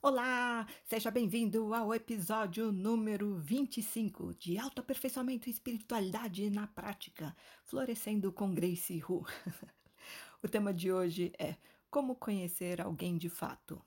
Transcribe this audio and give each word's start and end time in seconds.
Olá, 0.00 0.64
seja 0.84 1.10
bem-vindo 1.10 1.74
ao 1.74 1.92
episódio 1.92 2.70
número 2.70 3.34
25 3.34 4.32
de 4.34 4.56
Autoaperfeiçoamento 4.56 5.48
e 5.48 5.52
Espiritualidade 5.52 6.48
na 6.50 6.68
Prática, 6.68 7.36
Florescendo 7.64 8.30
com 8.32 8.54
Grace 8.54 9.02
Hu. 9.02 9.26
o 10.40 10.46
tema 10.46 10.72
de 10.72 10.92
hoje 10.92 11.32
é 11.36 11.56
Como 11.90 12.14
conhecer 12.14 12.80
alguém 12.80 13.18
de 13.18 13.28
fato. 13.28 13.84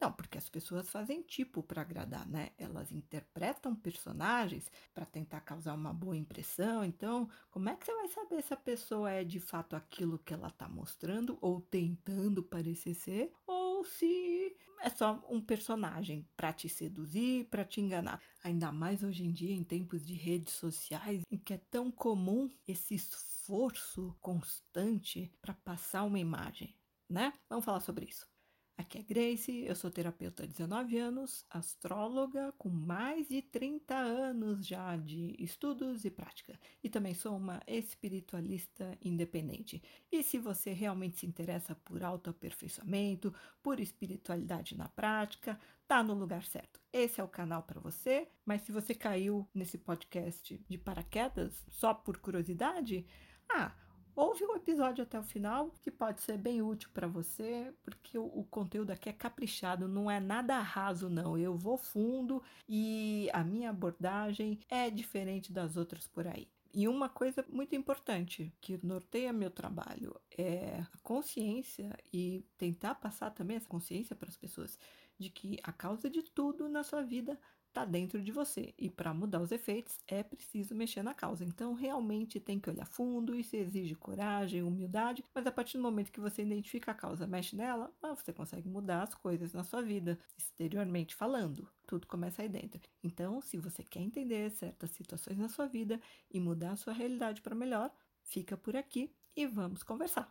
Não, 0.00 0.10
porque 0.10 0.38
as 0.38 0.48
pessoas 0.48 0.88
fazem 0.88 1.20
tipo 1.20 1.62
para 1.62 1.82
agradar, 1.82 2.26
né? 2.26 2.52
Elas 2.56 2.90
interpretam 2.90 3.74
personagens 3.74 4.72
para 4.94 5.04
tentar 5.04 5.42
causar 5.42 5.74
uma 5.74 5.92
boa 5.92 6.16
impressão. 6.16 6.82
Então, 6.82 7.28
como 7.50 7.68
é 7.68 7.76
que 7.76 7.84
você 7.84 7.94
vai 7.94 8.08
saber 8.08 8.42
se 8.42 8.54
a 8.54 8.56
pessoa 8.56 9.10
é 9.10 9.22
de 9.22 9.38
fato 9.38 9.76
aquilo 9.76 10.18
que 10.18 10.32
ela 10.32 10.48
está 10.48 10.66
mostrando 10.66 11.36
ou 11.42 11.60
tentando 11.60 12.42
parecer 12.42 12.94
ser, 12.94 13.32
ou 13.46 13.84
se 13.84 14.56
é 14.82 14.90
só 14.90 15.24
um 15.30 15.40
personagem 15.40 16.28
para 16.36 16.52
te 16.52 16.68
seduzir, 16.68 17.46
para 17.48 17.64
te 17.64 17.80
enganar? 17.80 18.20
Ainda 18.42 18.72
mais 18.72 19.02
hoje 19.02 19.24
em 19.24 19.32
dia, 19.32 19.54
em 19.54 19.64
tempos 19.64 20.04
de 20.04 20.14
redes 20.14 20.54
sociais, 20.54 21.22
em 21.30 21.38
que 21.38 21.54
é 21.54 21.58
tão 21.70 21.90
comum 21.90 22.50
esse 22.66 22.94
esforço 22.94 24.16
constante 24.20 25.32
para 25.40 25.54
passar 25.54 26.04
uma 26.04 26.18
imagem, 26.18 26.76
né? 27.08 27.32
Vamos 27.48 27.64
falar 27.64 27.80
sobre 27.80 28.06
isso. 28.06 28.31
Aqui 28.76 28.98
é 28.98 29.02
Grace, 29.02 29.64
eu 29.66 29.76
sou 29.76 29.90
terapeuta 29.90 30.44
há 30.44 30.46
19 30.46 30.96
anos, 30.96 31.44
astróloga 31.50 32.52
com 32.56 32.70
mais 32.70 33.28
de 33.28 33.42
30 33.42 33.94
anos 33.94 34.66
já 34.66 34.96
de 34.96 35.36
estudos 35.38 36.04
e 36.04 36.10
prática. 36.10 36.58
E 36.82 36.88
também 36.88 37.14
sou 37.14 37.36
uma 37.36 37.60
espiritualista 37.66 38.96
independente. 39.02 39.82
E 40.10 40.22
se 40.22 40.38
você 40.38 40.72
realmente 40.72 41.18
se 41.18 41.26
interessa 41.26 41.74
por 41.74 42.02
autoaperfeiçoamento, 42.02 43.32
por 43.62 43.78
espiritualidade 43.78 44.76
na 44.76 44.88
prática, 44.88 45.60
tá 45.86 46.02
no 46.02 46.14
lugar 46.14 46.42
certo. 46.44 46.80
Esse 46.90 47.20
é 47.20 47.24
o 47.24 47.28
canal 47.28 47.62
para 47.62 47.80
você, 47.80 48.26
mas 48.44 48.62
se 48.62 48.72
você 48.72 48.94
caiu 48.94 49.46
nesse 49.54 49.76
podcast 49.76 50.58
de 50.66 50.78
paraquedas 50.78 51.64
só 51.68 51.92
por 51.92 52.16
curiosidade, 52.18 53.06
ah, 53.50 53.74
Ouve 54.14 54.44
o 54.44 54.54
episódio 54.54 55.02
até 55.02 55.18
o 55.18 55.22
final, 55.22 55.70
que 55.80 55.90
pode 55.90 56.20
ser 56.20 56.36
bem 56.36 56.60
útil 56.60 56.90
para 56.92 57.06
você, 57.06 57.72
porque 57.82 58.18
o, 58.18 58.24
o, 58.24 58.44
conteúdo 58.44 58.90
aqui 58.90 59.08
é 59.08 59.12
caprichado, 59.12 59.88
não 59.88 60.10
é 60.10 60.20
nada 60.20 60.58
raso, 60.60 61.08
não. 61.08 61.38
Eu 61.38 61.56
vou 61.56 61.78
fundo 61.78 62.42
e 62.68 63.30
a 63.32 63.42
minha 63.42 63.70
abordagem 63.70 64.60
é 64.68 64.90
diferente 64.90 65.50
das 65.50 65.78
outras 65.78 66.06
por 66.06 66.26
aí. 66.26 66.46
E 66.74 66.86
uma 66.88 67.08
coisa 67.08 67.44
muito 67.48 67.74
importante 67.74 68.52
que 68.60 68.78
norteia 68.84 69.32
meu 69.32 69.50
trabalho 69.50 70.14
é 70.36 70.84
a 70.92 70.98
consciência 71.02 71.96
e 72.12 72.44
tentar 72.58 72.94
passar 72.96 73.30
também 73.30 73.56
essa 73.56 73.68
consciência 73.68 74.14
para 74.16 74.28
as 74.28 74.36
pessoas 74.36 74.78
de 75.18 75.30
que 75.30 75.58
a 75.62 75.72
causa 75.72 76.10
de 76.10 76.22
tudo 76.22 76.68
na 76.68 76.82
sua 76.82 77.02
vida 77.02 77.38
está 77.72 77.84
dentro 77.86 78.22
de 78.22 78.30
você. 78.30 78.74
E 78.78 78.90
para 78.90 79.12
mudar 79.14 79.40
os 79.40 79.50
efeitos 79.50 79.98
é 80.06 80.22
preciso 80.22 80.74
mexer 80.74 81.02
na 81.02 81.14
causa. 81.14 81.44
Então, 81.44 81.72
realmente 81.72 82.38
tem 82.38 82.60
que 82.60 82.68
olhar 82.70 82.86
fundo, 82.86 83.34
isso 83.34 83.56
exige 83.56 83.94
coragem, 83.94 84.62
humildade, 84.62 85.24
mas 85.34 85.46
a 85.46 85.50
partir 85.50 85.78
do 85.78 85.82
momento 85.82 86.12
que 86.12 86.20
você 86.20 86.42
identifica 86.42 86.92
a 86.92 86.94
causa, 86.94 87.26
mexe 87.26 87.56
nela, 87.56 87.90
ah, 88.02 88.14
você 88.14 88.32
consegue 88.32 88.68
mudar 88.68 89.02
as 89.02 89.14
coisas 89.14 89.52
na 89.52 89.64
sua 89.64 89.82
vida, 89.82 90.18
exteriormente 90.36 91.14
falando. 91.14 91.68
Tudo 91.86 92.06
começa 92.06 92.42
aí 92.42 92.48
dentro. 92.48 92.80
Então, 93.02 93.40
se 93.40 93.56
você 93.56 93.82
quer 93.82 94.00
entender 94.00 94.50
certas 94.50 94.90
situações 94.90 95.38
na 95.38 95.48
sua 95.48 95.66
vida 95.66 96.00
e 96.30 96.38
mudar 96.38 96.72
a 96.72 96.76
sua 96.76 96.92
realidade 96.92 97.40
para 97.40 97.54
melhor, 97.54 97.90
fica 98.22 98.56
por 98.56 98.76
aqui 98.76 99.10
e 99.34 99.46
vamos 99.46 99.82
conversar. 99.82 100.30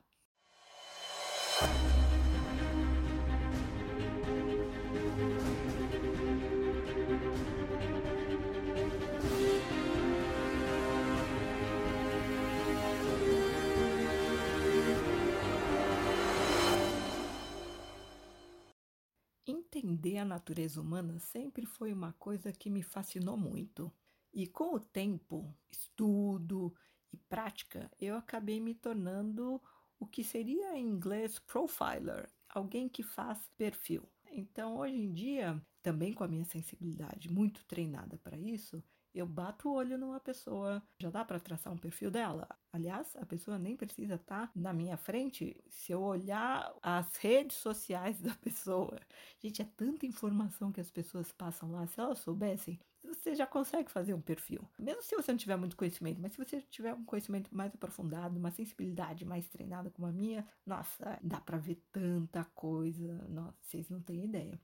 Entender 20.02 20.18
a 20.18 20.26
natureza 20.26 20.82
humana 20.82 21.20
sempre 21.20 21.64
foi 21.64 21.94
uma 21.94 22.12
coisa 22.14 22.52
que 22.52 22.72
me 22.72 22.82
fascinou 22.82 23.38
muito. 23.38 23.94
E 24.34 24.48
com 24.48 24.74
o 24.74 24.80
tempo, 24.80 25.56
estudo 25.70 26.74
e 27.14 27.18
prática, 27.18 27.88
eu 28.00 28.18
acabei 28.18 28.60
me 28.60 28.74
tornando 28.74 29.62
o 30.00 30.08
que 30.08 30.24
seria 30.24 30.76
em 30.76 30.88
inglês 30.88 31.38
profiler, 31.38 32.28
alguém 32.50 32.90
que 32.90 33.04
faz 33.04 33.48
perfil. 33.56 34.10
Então, 34.32 34.76
hoje 34.78 34.96
em 34.96 35.14
dia, 35.14 35.62
também 35.84 36.14
com 36.14 36.24
a 36.24 36.28
minha 36.28 36.46
sensibilidade 36.46 37.32
muito 37.32 37.64
treinada 37.66 38.18
para 38.18 38.40
isso, 38.40 38.84
eu 39.14 39.26
bato 39.26 39.70
o 39.70 39.74
olho 39.74 39.98
numa 39.98 40.20
pessoa, 40.20 40.82
já 41.00 41.10
dá 41.10 41.26
para 41.26 41.40
traçar 41.40 41.72
um 41.72 41.78
perfil 41.78 42.10
dela. 42.10 42.48
Aliás, 42.72 43.16
a 43.18 43.26
pessoa 43.26 43.60
nem 43.60 43.76
precisa 43.76 44.16
estar 44.16 44.48
tá 44.48 44.52
na 44.56 44.72
minha 44.74 44.98
frente 44.98 45.62
se 45.70 45.92
eu 45.92 46.02
olhar 46.02 46.74
as 46.82 47.16
redes 47.18 47.58
sociais 47.58 48.20
da 48.22 48.34
pessoa. 48.36 49.00
Gente, 49.40 49.62
é 49.62 49.66
tanta 49.76 50.06
informação 50.06 50.72
que 50.72 50.82
as 50.82 50.90
pessoas 50.90 51.32
passam 51.32 51.72
lá. 51.72 51.86
Se 51.88 52.00
elas 52.00 52.20
soubessem, 52.20 52.80
você 53.04 53.36
já 53.36 53.48
consegue 53.48 53.92
fazer 53.92 54.14
um 54.14 54.22
perfil. 54.22 54.62
Mesmo 54.78 55.02
se 55.02 55.16
você 55.16 55.32
não 55.32 55.38
tiver 55.38 55.56
muito 55.56 55.76
conhecimento, 55.76 56.22
mas 56.22 56.34
se 56.34 56.38
você 56.38 56.62
tiver 56.62 56.94
um 56.94 57.04
conhecimento 57.04 57.54
mais 57.54 57.74
aprofundado, 57.74 58.38
uma 58.38 58.52
sensibilidade 58.52 59.26
mais 59.26 59.50
treinada 59.50 59.90
como 59.90 60.08
a 60.08 60.12
minha, 60.12 60.48
nossa, 60.66 61.20
dá 61.22 61.42
para 61.42 61.58
ver 61.58 61.84
tanta 61.92 62.46
coisa. 62.56 63.26
Nossa, 63.28 63.58
vocês 63.62 63.90
não 63.90 64.02
têm 64.02 64.24
ideia. 64.24 64.60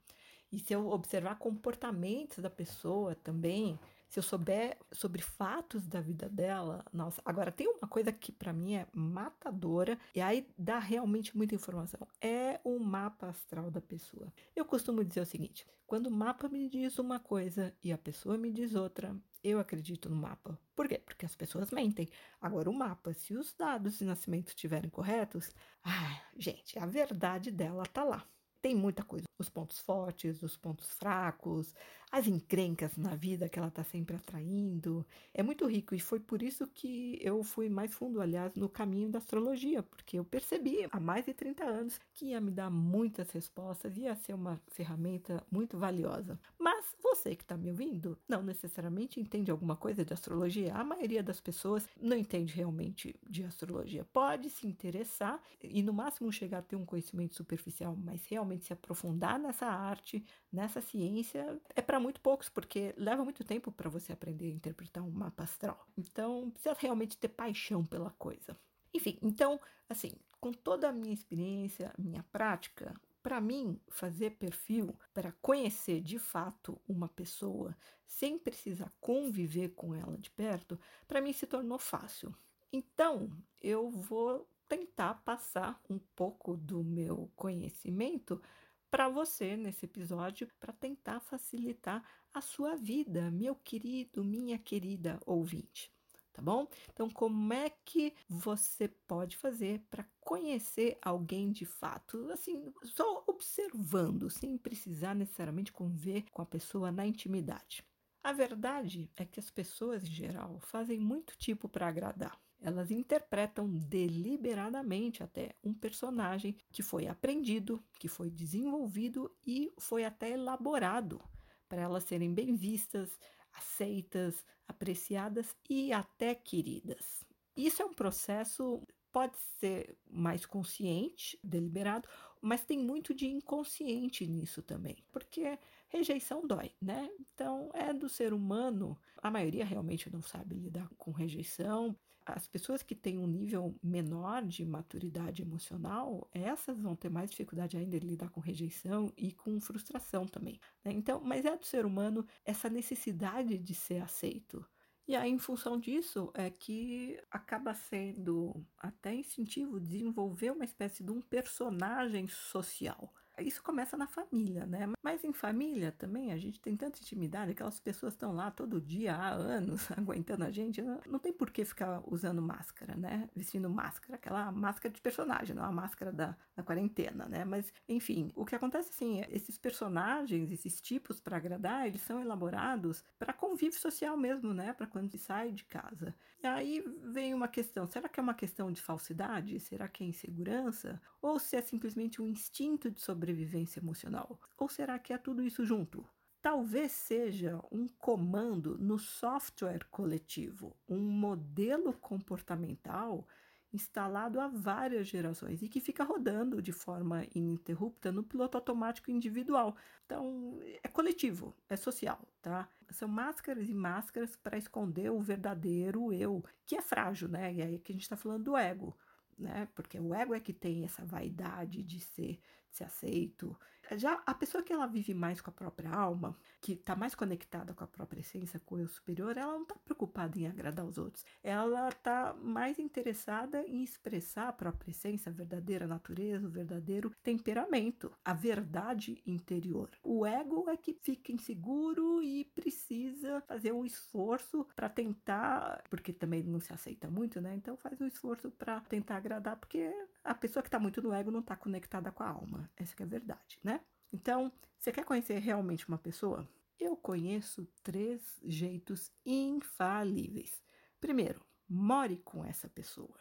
E 0.50 0.58
se 0.58 0.72
eu 0.72 0.88
observar 0.88 1.36
comportamentos 1.36 2.38
da 2.38 2.48
pessoa 2.48 3.14
também, 3.14 3.78
se 4.08 4.18
eu 4.18 4.22
souber 4.22 4.76
sobre 4.90 5.22
fatos 5.22 5.86
da 5.86 6.00
vida 6.00 6.28
dela, 6.28 6.84
nossa. 6.92 7.20
Agora, 7.24 7.52
tem 7.52 7.68
uma 7.68 7.86
coisa 7.86 8.10
que 8.10 8.32
para 8.32 8.52
mim 8.52 8.74
é 8.74 8.86
matadora, 8.92 9.98
e 10.14 10.20
aí 10.20 10.48
dá 10.56 10.78
realmente 10.78 11.36
muita 11.36 11.54
informação: 11.54 12.06
é 12.20 12.60
o 12.64 12.78
mapa 12.78 13.28
astral 13.28 13.70
da 13.70 13.80
pessoa. 13.80 14.32
Eu 14.56 14.64
costumo 14.64 15.04
dizer 15.04 15.20
o 15.20 15.26
seguinte: 15.26 15.66
quando 15.86 16.06
o 16.06 16.10
mapa 16.10 16.48
me 16.48 16.68
diz 16.68 16.98
uma 16.98 17.18
coisa 17.18 17.74
e 17.82 17.92
a 17.92 17.98
pessoa 17.98 18.36
me 18.36 18.50
diz 18.50 18.74
outra, 18.74 19.16
eu 19.42 19.58
acredito 19.58 20.08
no 20.08 20.16
mapa. 20.16 20.58
Por 20.74 20.88
quê? 20.88 20.98
Porque 20.98 21.24
as 21.24 21.34
pessoas 21.34 21.70
mentem. 21.70 22.08
Agora, 22.40 22.68
o 22.68 22.74
mapa, 22.74 23.12
se 23.14 23.34
os 23.34 23.54
dados 23.54 23.98
de 23.98 24.04
nascimento 24.04 24.48
estiverem 24.48 24.90
corretos, 24.90 25.50
ah, 25.82 26.20
gente, 26.36 26.78
a 26.78 26.86
verdade 26.86 27.50
dela 27.50 27.84
tá 27.86 28.04
lá. 28.04 28.26
Tem 28.60 28.74
muita 28.74 29.04
coisa, 29.04 29.24
os 29.38 29.48
pontos 29.48 29.78
fortes, 29.78 30.42
os 30.42 30.56
pontos 30.56 30.90
fracos, 30.90 31.74
as 32.10 32.26
encrencas 32.26 32.96
na 32.96 33.14
vida 33.14 33.48
que 33.48 33.58
ela 33.58 33.68
está 33.68 33.84
sempre 33.84 34.16
atraindo. 34.16 35.06
É 35.34 35.42
muito 35.42 35.66
rico 35.66 35.94
e 35.94 36.00
foi 36.00 36.18
por 36.18 36.42
isso 36.42 36.66
que 36.66 37.18
eu 37.20 37.42
fui 37.42 37.68
mais 37.68 37.92
fundo, 37.94 38.20
aliás, 38.20 38.54
no 38.54 38.68
caminho 38.68 39.10
da 39.10 39.18
astrologia, 39.18 39.82
porque 39.82 40.18
eu 40.18 40.24
percebi 40.24 40.86
há 40.90 40.98
mais 40.98 41.26
de 41.26 41.34
30 41.34 41.64
anos 41.64 42.00
que 42.14 42.26
ia 42.26 42.40
me 42.40 42.50
dar 42.50 42.70
muitas 42.70 43.30
respostas, 43.30 43.96
ia 43.96 44.14
ser 44.14 44.34
uma 44.34 44.60
ferramenta 44.68 45.42
muito 45.50 45.78
valiosa. 45.78 46.38
Mas 46.58 46.94
você 47.02 47.36
que 47.36 47.42
está 47.42 47.56
me 47.56 47.70
ouvindo 47.70 48.18
não 48.28 48.42
necessariamente 48.42 49.20
entende 49.20 49.50
alguma 49.50 49.76
coisa 49.76 50.04
de 50.04 50.12
astrologia. 50.12 50.74
A 50.74 50.84
maioria 50.84 51.22
das 51.22 51.40
pessoas 51.40 51.86
não 52.00 52.16
entende 52.16 52.54
realmente 52.54 53.14
de 53.28 53.44
astrologia. 53.44 54.04
Pode 54.12 54.48
se 54.50 54.66
interessar 54.66 55.42
e 55.62 55.82
no 55.82 55.92
máximo 55.92 56.32
chegar 56.32 56.58
a 56.58 56.62
ter 56.62 56.76
um 56.76 56.86
conhecimento 56.86 57.34
superficial, 57.34 57.96
mas 57.96 58.24
realmente 58.26 58.64
se 58.64 58.72
aprofundar 58.72 59.38
nessa 59.38 59.66
arte, 59.66 60.24
nessa 60.52 60.80
ciência, 60.80 61.60
é 61.74 61.82
para 61.82 61.97
muito 61.98 62.20
poucos, 62.20 62.48
porque 62.48 62.94
leva 62.96 63.24
muito 63.24 63.44
tempo 63.44 63.70
para 63.72 63.90
você 63.90 64.12
aprender 64.12 64.46
a 64.46 64.54
interpretar 64.54 65.02
um 65.04 65.10
mapa 65.10 65.42
astral. 65.44 65.86
Então, 65.96 66.50
precisa 66.50 66.76
realmente 66.78 67.16
ter 67.16 67.28
paixão 67.28 67.84
pela 67.84 68.10
coisa. 68.10 68.56
Enfim, 68.92 69.18
então, 69.22 69.60
assim, 69.88 70.12
com 70.40 70.52
toda 70.52 70.88
a 70.88 70.92
minha 70.92 71.12
experiência, 71.14 71.92
minha 71.98 72.22
prática, 72.32 72.94
para 73.22 73.40
mim, 73.40 73.80
fazer 73.88 74.30
perfil 74.32 74.98
para 75.12 75.32
conhecer 75.42 76.00
de 76.00 76.18
fato 76.18 76.80
uma 76.88 77.08
pessoa 77.08 77.76
sem 78.06 78.38
precisar 78.38 78.92
conviver 79.00 79.70
com 79.70 79.94
ela 79.94 80.16
de 80.16 80.30
perto, 80.30 80.78
para 81.06 81.20
mim 81.20 81.32
se 81.32 81.46
tornou 81.46 81.78
fácil. 81.78 82.34
Então, 82.72 83.30
eu 83.60 83.90
vou 83.90 84.48
tentar 84.68 85.14
passar 85.24 85.80
um 85.88 85.98
pouco 85.98 86.56
do 86.56 86.84
meu 86.84 87.30
conhecimento 87.34 88.40
para 88.90 89.08
você 89.08 89.56
nesse 89.56 89.84
episódio 89.86 90.48
para 90.58 90.72
tentar 90.72 91.20
facilitar 91.20 92.02
a 92.32 92.40
sua 92.40 92.76
vida, 92.76 93.30
meu 93.30 93.54
querido, 93.54 94.24
minha 94.24 94.58
querida 94.58 95.18
ouvinte. 95.26 95.90
Tá 96.32 96.40
bom? 96.42 96.68
Então, 96.92 97.10
como 97.10 97.52
é 97.52 97.68
que 97.84 98.14
você 98.28 98.86
pode 98.86 99.36
fazer 99.36 99.80
para 99.90 100.08
conhecer 100.20 100.96
alguém 101.02 101.50
de 101.50 101.66
fato, 101.66 102.30
assim, 102.30 102.72
só 102.84 103.24
observando, 103.26 104.30
sem 104.30 104.56
precisar 104.56 105.14
necessariamente 105.14 105.72
conviver 105.72 106.24
com 106.30 106.40
a 106.40 106.46
pessoa 106.46 106.92
na 106.92 107.04
intimidade? 107.04 107.84
A 108.22 108.32
verdade 108.32 109.10
é 109.16 109.24
que 109.24 109.40
as 109.40 109.50
pessoas 109.50 110.04
em 110.04 110.12
geral 110.12 110.60
fazem 110.60 111.00
muito 111.00 111.36
tipo 111.36 111.68
para 111.68 111.88
agradar. 111.88 112.40
Elas 112.60 112.90
interpretam 112.90 113.68
deliberadamente 113.68 115.22
até 115.22 115.54
um 115.62 115.72
personagem 115.72 116.56
que 116.70 116.82
foi 116.82 117.06
aprendido, 117.06 117.82
que 117.98 118.08
foi 118.08 118.30
desenvolvido 118.30 119.30
e 119.46 119.72
foi 119.78 120.04
até 120.04 120.30
elaborado 120.30 121.20
para 121.68 121.82
elas 121.82 122.04
serem 122.04 122.34
bem 122.34 122.54
vistas, 122.54 123.18
aceitas, 123.52 124.44
apreciadas 124.66 125.54
e 125.68 125.92
até 125.92 126.34
queridas. 126.34 127.24
Isso 127.56 127.82
é 127.82 127.84
um 127.84 127.94
processo 127.94 128.82
pode 129.10 129.36
ser 129.58 129.96
mais 130.08 130.46
consciente, 130.46 131.38
deliberado, 131.42 132.08
mas 132.40 132.64
tem 132.64 132.78
muito 132.78 133.14
de 133.14 133.26
inconsciente 133.26 134.26
nisso 134.26 134.62
também, 134.62 135.02
porque 135.10 135.58
rejeição 135.88 136.46
dói, 136.46 136.72
né? 136.80 137.08
Então 137.18 137.70
é 137.74 137.92
do 137.92 138.08
ser 138.08 138.32
humano. 138.32 138.96
A 139.16 139.30
maioria 139.30 139.64
realmente 139.64 140.10
não 140.12 140.22
sabe 140.22 140.54
lidar 140.54 140.88
com 140.96 141.10
rejeição. 141.10 141.96
As 142.34 142.46
pessoas 142.46 142.82
que 142.82 142.94
têm 142.94 143.18
um 143.18 143.26
nível 143.26 143.74
menor 143.82 144.44
de 144.44 144.64
maturidade 144.64 145.40
emocional, 145.40 146.28
essas 146.32 146.78
vão 146.80 146.94
ter 146.94 147.08
mais 147.08 147.30
dificuldade 147.30 147.76
ainda 147.76 147.98
de 147.98 148.06
lidar 148.06 148.28
com 148.28 148.40
rejeição 148.40 149.10
e 149.16 149.32
com 149.32 149.58
frustração 149.60 150.26
também. 150.26 150.60
Né? 150.84 150.92
Então, 150.92 151.20
mas 151.20 151.46
é 151.46 151.56
do 151.56 151.64
ser 151.64 151.86
humano 151.86 152.26
essa 152.44 152.68
necessidade 152.68 153.56
de 153.56 153.74
ser 153.74 154.02
aceito. 154.02 154.64
E 155.06 155.16
aí, 155.16 155.30
em 155.30 155.38
função 155.38 155.78
disso, 155.78 156.30
é 156.34 156.50
que 156.50 157.18
acaba 157.30 157.72
sendo 157.72 158.62
até 158.76 159.14
instintivo 159.14 159.80
desenvolver 159.80 160.50
uma 160.50 160.64
espécie 160.64 161.02
de 161.02 161.10
um 161.10 161.22
personagem 161.22 162.28
social 162.28 163.10
isso 163.40 163.62
começa 163.62 163.96
na 163.96 164.06
família, 164.06 164.66
né? 164.66 164.88
Mas 165.02 165.24
em 165.24 165.32
família 165.32 165.92
também 165.92 166.32
a 166.32 166.36
gente 166.36 166.60
tem 166.60 166.76
tanta 166.76 166.98
intimidade, 166.98 167.52
aquelas 167.52 167.80
pessoas 167.80 168.14
estão 168.14 168.32
lá 168.34 168.50
todo 168.50 168.80
dia 168.80 169.14
há 169.14 169.28
anos 169.28 169.88
aguentando 169.96 170.44
a 170.44 170.50
gente, 170.50 170.82
não, 170.82 171.18
tem 171.18 171.32
por 171.32 171.50
que 171.50 171.64
ficar 171.64 172.02
usando 172.06 172.42
máscara, 172.42 172.96
né? 172.96 173.28
Vestindo 173.34 173.68
máscara, 173.70 174.16
aquela 174.16 174.50
máscara 174.52 174.92
de 174.92 175.00
personagem, 175.00 175.54
não 175.54 175.64
a 175.64 175.72
máscara 175.72 176.12
da, 176.12 176.36
da 176.56 176.62
quarentena, 176.62 177.26
né? 177.26 177.44
Mas 177.44 177.72
enfim, 177.88 178.30
o 178.34 178.44
que 178.44 178.54
acontece 178.54 178.90
assim, 178.90 179.20
é, 179.20 179.28
esses 179.30 179.58
personagens, 179.58 180.50
esses 180.50 180.80
tipos 180.80 181.20
para 181.20 181.36
agradar, 181.36 181.86
eles 181.86 182.00
são 182.02 182.20
elaborados 182.20 183.04
para 183.18 183.32
convívio 183.32 183.78
social 183.78 184.16
mesmo, 184.16 184.52
né? 184.52 184.72
Para 184.72 184.86
quando 184.86 185.10
se 185.10 185.18
sai 185.18 185.52
de 185.52 185.64
casa. 185.64 186.14
E 186.42 186.46
aí 186.46 186.84
vem 187.04 187.34
uma 187.34 187.48
questão: 187.48 187.86
será 187.86 188.08
que 188.08 188.20
é 188.20 188.22
uma 188.22 188.34
questão 188.34 188.70
de 188.70 188.80
falsidade? 188.80 189.58
Será 189.60 189.88
que 189.88 190.04
é 190.04 190.06
insegurança? 190.06 191.00
Ou 191.20 191.38
se 191.38 191.56
é 191.56 191.62
simplesmente 191.62 192.22
um 192.22 192.26
instinto 192.26 192.90
de 192.90 193.00
sobrevivência? 193.00 193.27
Sobrevivência 193.28 193.80
emocional? 193.80 194.40
Ou 194.56 194.68
será 194.68 194.98
que 194.98 195.12
é 195.12 195.18
tudo 195.18 195.42
isso 195.42 195.64
junto? 195.64 196.06
Talvez 196.40 196.92
seja 196.92 197.60
um 197.70 197.86
comando 197.88 198.78
no 198.78 198.98
software 198.98 199.84
coletivo, 199.90 200.76
um 200.88 200.98
modelo 200.98 201.92
comportamental 201.92 203.26
instalado 203.70 204.40
há 204.40 204.48
várias 204.48 205.08
gerações 205.08 205.60
e 205.60 205.68
que 205.68 205.78
fica 205.78 206.02
rodando 206.02 206.62
de 206.62 206.72
forma 206.72 207.26
ininterrupta 207.34 208.10
no 208.10 208.22
piloto 208.22 208.56
automático 208.56 209.10
individual. 209.10 209.76
Então, 210.06 210.58
é 210.82 210.88
coletivo, 210.88 211.54
é 211.68 211.76
social, 211.76 212.26
tá? 212.40 212.66
São 212.90 213.08
máscaras 213.08 213.68
e 213.68 213.74
máscaras 213.74 214.36
para 214.36 214.56
esconder 214.56 215.10
o 215.10 215.20
verdadeiro 215.20 216.14
eu, 216.14 216.42
que 216.64 216.76
é 216.76 216.80
frágil, 216.80 217.28
né? 217.28 217.52
E 217.52 217.60
aí 217.60 217.78
que 217.78 217.92
a 217.92 217.94
gente 217.94 218.04
está 218.04 218.16
falando 218.16 218.44
do 218.44 218.56
ego, 218.56 218.96
né? 219.36 219.68
Porque 219.74 220.00
o 220.00 220.14
ego 220.14 220.34
é 220.34 220.40
que 220.40 220.54
tem 220.54 220.84
essa 220.84 221.04
vaidade 221.04 221.82
de 221.82 222.00
ser 222.00 222.40
ser 222.78 222.84
aceito. 222.84 223.58
Já 223.96 224.22
a 224.26 224.34
pessoa 224.34 224.62
que 224.62 224.72
ela 224.72 224.86
vive 224.86 225.14
mais 225.14 225.40
com 225.40 225.50
a 225.50 225.52
própria 225.52 225.90
alma, 225.90 226.36
que 226.60 226.72
está 226.72 226.94
mais 226.94 227.14
conectada 227.14 227.72
com 227.72 227.84
a 227.84 227.86
própria 227.86 228.20
essência, 228.20 228.60
com 228.60 228.74
o 228.74 228.80
eu 228.80 228.88
superior, 228.88 229.36
ela 229.36 229.52
não 229.52 229.62
está 229.62 229.76
preocupada 229.76 230.38
em 230.38 230.46
agradar 230.46 230.84
os 230.84 230.98
outros. 230.98 231.24
Ela 231.42 231.88
está 231.88 232.34
mais 232.34 232.78
interessada 232.78 233.62
em 233.62 233.82
expressar 233.82 234.48
a 234.48 234.52
própria 234.52 234.90
essência, 234.90 235.30
a 235.30 235.34
verdadeira 235.34 235.86
natureza, 235.86 236.46
o 236.46 236.50
verdadeiro 236.50 237.12
temperamento, 237.22 238.12
a 238.24 238.34
verdade 238.34 239.22
interior. 239.26 239.90
O 240.02 240.26
ego 240.26 240.68
é 240.68 240.76
que 240.76 240.92
fica 240.92 241.32
inseguro 241.32 242.22
e 242.22 242.44
precisa 242.44 243.40
fazer 243.42 243.72
um 243.72 243.84
esforço 243.84 244.66
para 244.76 244.88
tentar, 244.88 245.82
porque 245.88 246.12
também 246.12 246.42
não 246.42 246.60
se 246.60 246.72
aceita 246.72 247.08
muito, 247.10 247.40
né? 247.40 247.54
Então 247.54 247.76
faz 247.76 248.00
um 248.00 248.06
esforço 248.06 248.50
para 248.50 248.80
tentar 248.82 249.16
agradar, 249.16 249.56
porque 249.56 249.90
a 250.24 250.34
pessoa 250.34 250.62
que 250.62 250.68
está 250.68 250.78
muito 250.78 251.00
no 251.00 251.12
ego 251.12 251.30
não 251.30 251.40
está 251.40 251.56
conectada 251.56 252.12
com 252.12 252.22
a 252.22 252.28
alma. 252.28 252.70
Essa 252.76 252.94
é 253.00 253.02
a 253.04 253.06
verdade, 253.06 253.58
né? 253.62 253.77
Então, 254.12 254.52
você 254.78 254.92
quer 254.92 255.04
conhecer 255.04 255.38
realmente 255.38 255.86
uma 255.88 255.98
pessoa? 255.98 256.48
Eu 256.78 256.96
conheço 256.96 257.66
três 257.82 258.22
jeitos 258.44 259.10
infalíveis. 259.24 260.62
Primeiro, 261.00 261.44
more 261.68 262.16
com 262.18 262.44
essa 262.44 262.68
pessoa. 262.68 263.18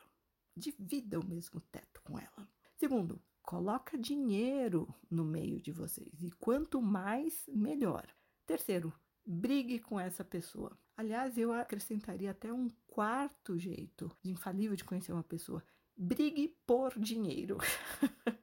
Divida 0.56 1.20
o 1.20 1.26
mesmo 1.26 1.60
teto 1.60 2.02
com 2.04 2.18
ela. 2.18 2.48
Segundo, 2.76 3.22
coloca 3.42 3.98
dinheiro 3.98 4.94
no 5.10 5.24
meio 5.24 5.62
de 5.62 5.72
vocês. 5.72 6.22
E 6.22 6.32
quanto 6.32 6.82
mais, 6.82 7.44
melhor. 7.48 8.08
Terceiro, 8.46 8.94
brigue 9.26 9.80
com 9.80 10.00
essa 10.00 10.24
pessoa. 10.24 10.78
Aliás, 10.96 11.38
eu 11.38 11.54
acrescentaria 11.54 12.32
até 12.32 12.52
um 12.52 12.70
quarto 12.88 13.58
jeito 13.58 14.12
de 14.22 14.32
infalível 14.32 14.76
de 14.76 14.84
conhecer 14.84 15.12
uma 15.12 15.24
pessoa 15.24 15.64
brigue 15.98 16.56
por 16.66 16.98
dinheiro. 17.00 17.58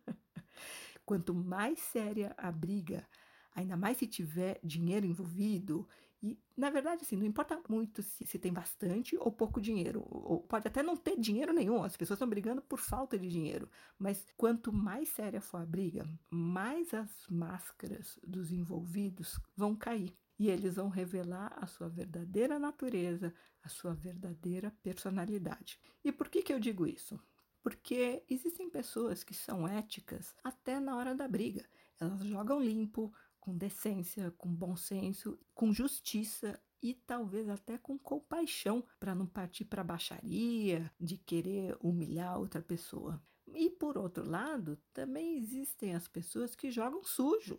Quanto 1.04 1.34
mais 1.34 1.78
séria 1.78 2.34
a 2.36 2.50
briga, 2.50 3.06
ainda 3.54 3.76
mais 3.76 3.98
se 3.98 4.06
tiver 4.06 4.58
dinheiro 4.62 5.06
envolvido, 5.06 5.88
e 6.22 6.38
na 6.56 6.70
verdade, 6.70 7.02
assim, 7.02 7.16
não 7.16 7.26
importa 7.26 7.60
muito 7.68 8.02
se, 8.02 8.24
se 8.26 8.38
tem 8.38 8.50
bastante 8.50 9.14
ou 9.18 9.30
pouco 9.30 9.60
dinheiro, 9.60 10.06
ou 10.08 10.40
pode 10.40 10.66
até 10.66 10.82
não 10.82 10.96
ter 10.96 11.20
dinheiro 11.20 11.52
nenhum, 11.52 11.84
as 11.84 11.96
pessoas 11.98 12.16
estão 12.16 12.28
brigando 12.28 12.62
por 12.62 12.78
falta 12.78 13.18
de 13.18 13.28
dinheiro, 13.28 13.68
mas 13.98 14.26
quanto 14.34 14.72
mais 14.72 15.10
séria 15.10 15.42
for 15.42 15.60
a 15.60 15.66
briga, 15.66 16.08
mais 16.30 16.94
as 16.94 17.10
máscaras 17.28 18.18
dos 18.26 18.50
envolvidos 18.50 19.38
vão 19.54 19.76
cair 19.76 20.16
e 20.38 20.48
eles 20.48 20.76
vão 20.76 20.88
revelar 20.88 21.52
a 21.56 21.66
sua 21.66 21.88
verdadeira 21.90 22.58
natureza, 22.58 23.32
a 23.62 23.68
sua 23.68 23.94
verdadeira 23.94 24.70
personalidade. 24.82 25.78
E 26.02 26.10
por 26.10 26.28
que, 26.28 26.42
que 26.42 26.52
eu 26.52 26.58
digo 26.58 26.86
isso? 26.86 27.20
Porque 27.64 28.22
existem 28.28 28.68
pessoas 28.68 29.24
que 29.24 29.32
são 29.32 29.66
éticas 29.66 30.36
até 30.44 30.78
na 30.78 30.96
hora 30.96 31.14
da 31.14 31.26
briga. 31.26 31.64
Elas 31.98 32.22
jogam 32.22 32.60
limpo, 32.60 33.10
com 33.40 33.56
decência, 33.56 34.30
com 34.32 34.54
bom 34.54 34.76
senso, 34.76 35.38
com 35.54 35.72
justiça 35.72 36.60
e 36.82 36.92
talvez 36.92 37.48
até 37.48 37.78
com 37.78 37.98
compaixão 37.98 38.84
para 39.00 39.14
não 39.14 39.26
partir 39.26 39.64
para 39.64 39.82
baixaria, 39.82 40.92
de 41.00 41.16
querer 41.16 41.74
humilhar 41.80 42.38
outra 42.38 42.60
pessoa. 42.60 43.18
E 43.46 43.70
por 43.70 43.96
outro 43.96 44.28
lado, 44.28 44.78
também 44.92 45.38
existem 45.38 45.94
as 45.94 46.06
pessoas 46.06 46.54
que 46.54 46.70
jogam 46.70 47.02
sujo, 47.02 47.58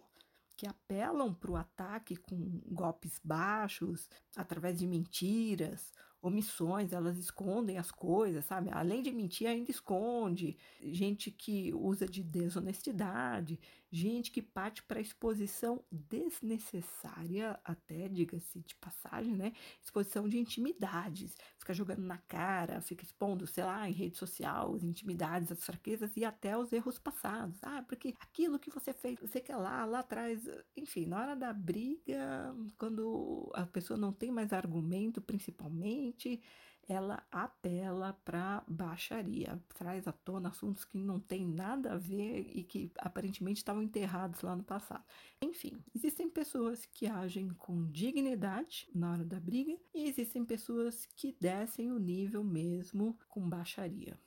que 0.56 0.68
apelam 0.68 1.34
para 1.34 1.52
o 1.52 1.56
ataque 1.56 2.16
com 2.16 2.62
golpes 2.68 3.20
baixos, 3.24 4.10
através 4.36 4.79
de 4.79 4.88
mentiras 4.88 5.91
omissões, 6.25 6.91
elas 6.91 7.20
escondem 7.20 7.77
as 7.77 7.91
coisas, 7.91 8.46
sabe? 8.46 8.70
Além 8.72 9.03
de 9.03 9.12
mentir, 9.12 9.48
ainda 9.48 9.70
esconde. 9.70 10.58
Gente 10.82 11.29
que 11.29 11.72
usa 11.74 12.08
de 12.08 12.24
desonestidade, 12.24 13.60
gente 13.96 14.32
que 14.32 14.42
parte 14.42 14.84
para 14.84 15.00
exposição 15.00 15.84
desnecessária, 15.92 17.60
até 17.64 18.08
diga-se 18.10 18.60
de 18.60 18.75
passagem, 18.75 19.36
né? 19.36 19.54
Exposição 19.82 20.28
de 20.28 20.38
intimidades, 20.38 21.36
fica 21.58 21.74
jogando 21.74 22.02
na 22.02 22.18
cara, 22.18 22.82
fica 22.82 23.04
expondo, 23.04 23.48
sei 23.48 23.64
lá, 23.64 23.90
em 23.90 23.94
rede 23.94 24.18
social, 24.18 24.75
as 24.75 24.84
intimidades, 24.84 25.52
as 25.52 25.64
fraquezas 25.64 26.16
e 26.18 26.25
até 26.25 26.58
os 26.58 26.74
erros 26.74 27.00
passados. 27.00 27.58
Ah, 27.64 27.84
porque 27.88 28.14
aquilo 28.20 28.60
que 28.60 28.70
você 28.70 28.94
fez, 28.94 29.20
você 29.20 29.40
quer 29.40 29.56
lá, 29.56 29.86
lá 29.86 30.00
atrás, 30.00 30.42
enfim, 30.75 31.06
na 31.06 31.20
hora 31.22 31.36
da 31.36 31.54
briga, 31.54 32.54
quando 32.78 33.50
a 33.54 33.66
pessoa 33.66 33.98
não 33.98 34.12
tem 34.12 34.32
mais 34.32 34.52
argumento, 34.52 35.22
principalmente 35.22 36.42
ela 36.88 37.24
apela 37.32 38.13
para 38.24 38.63
baixaria, 38.68 39.62
traz 39.77 40.08
à 40.08 40.12
tona 40.12 40.50
assuntos 40.50 40.86
que 40.86 40.98
não 40.98 41.20
têm 41.20 41.46
nada 41.46 41.94
a 41.94 41.98
ver 41.98 42.51
e 42.54 42.63
que 42.63 42.92
aparentemente 42.98 43.58
estavam 43.58 43.82
enterrados 43.82 44.42
lá 44.42 44.56
no 44.56 44.63
passado. 44.63 45.04
Enfim, 45.42 45.77
existem 45.94 46.30
pessoas 46.30 46.86
que 46.86 47.08
agem 47.08 47.50
com 47.50 47.86
dignidade 47.92 48.88
na 48.94 49.12
hora 49.12 49.25
da 49.25 49.39
briga 49.39 49.77
e 49.94 50.08
existem 50.08 50.46
pessoas 50.46 51.06
que 51.15 51.36
descem 51.39 51.92
o 51.92 52.00
nível 52.00 52.44
mesmo 52.44 53.18
com 53.30 53.48
baixaria. 53.48 54.18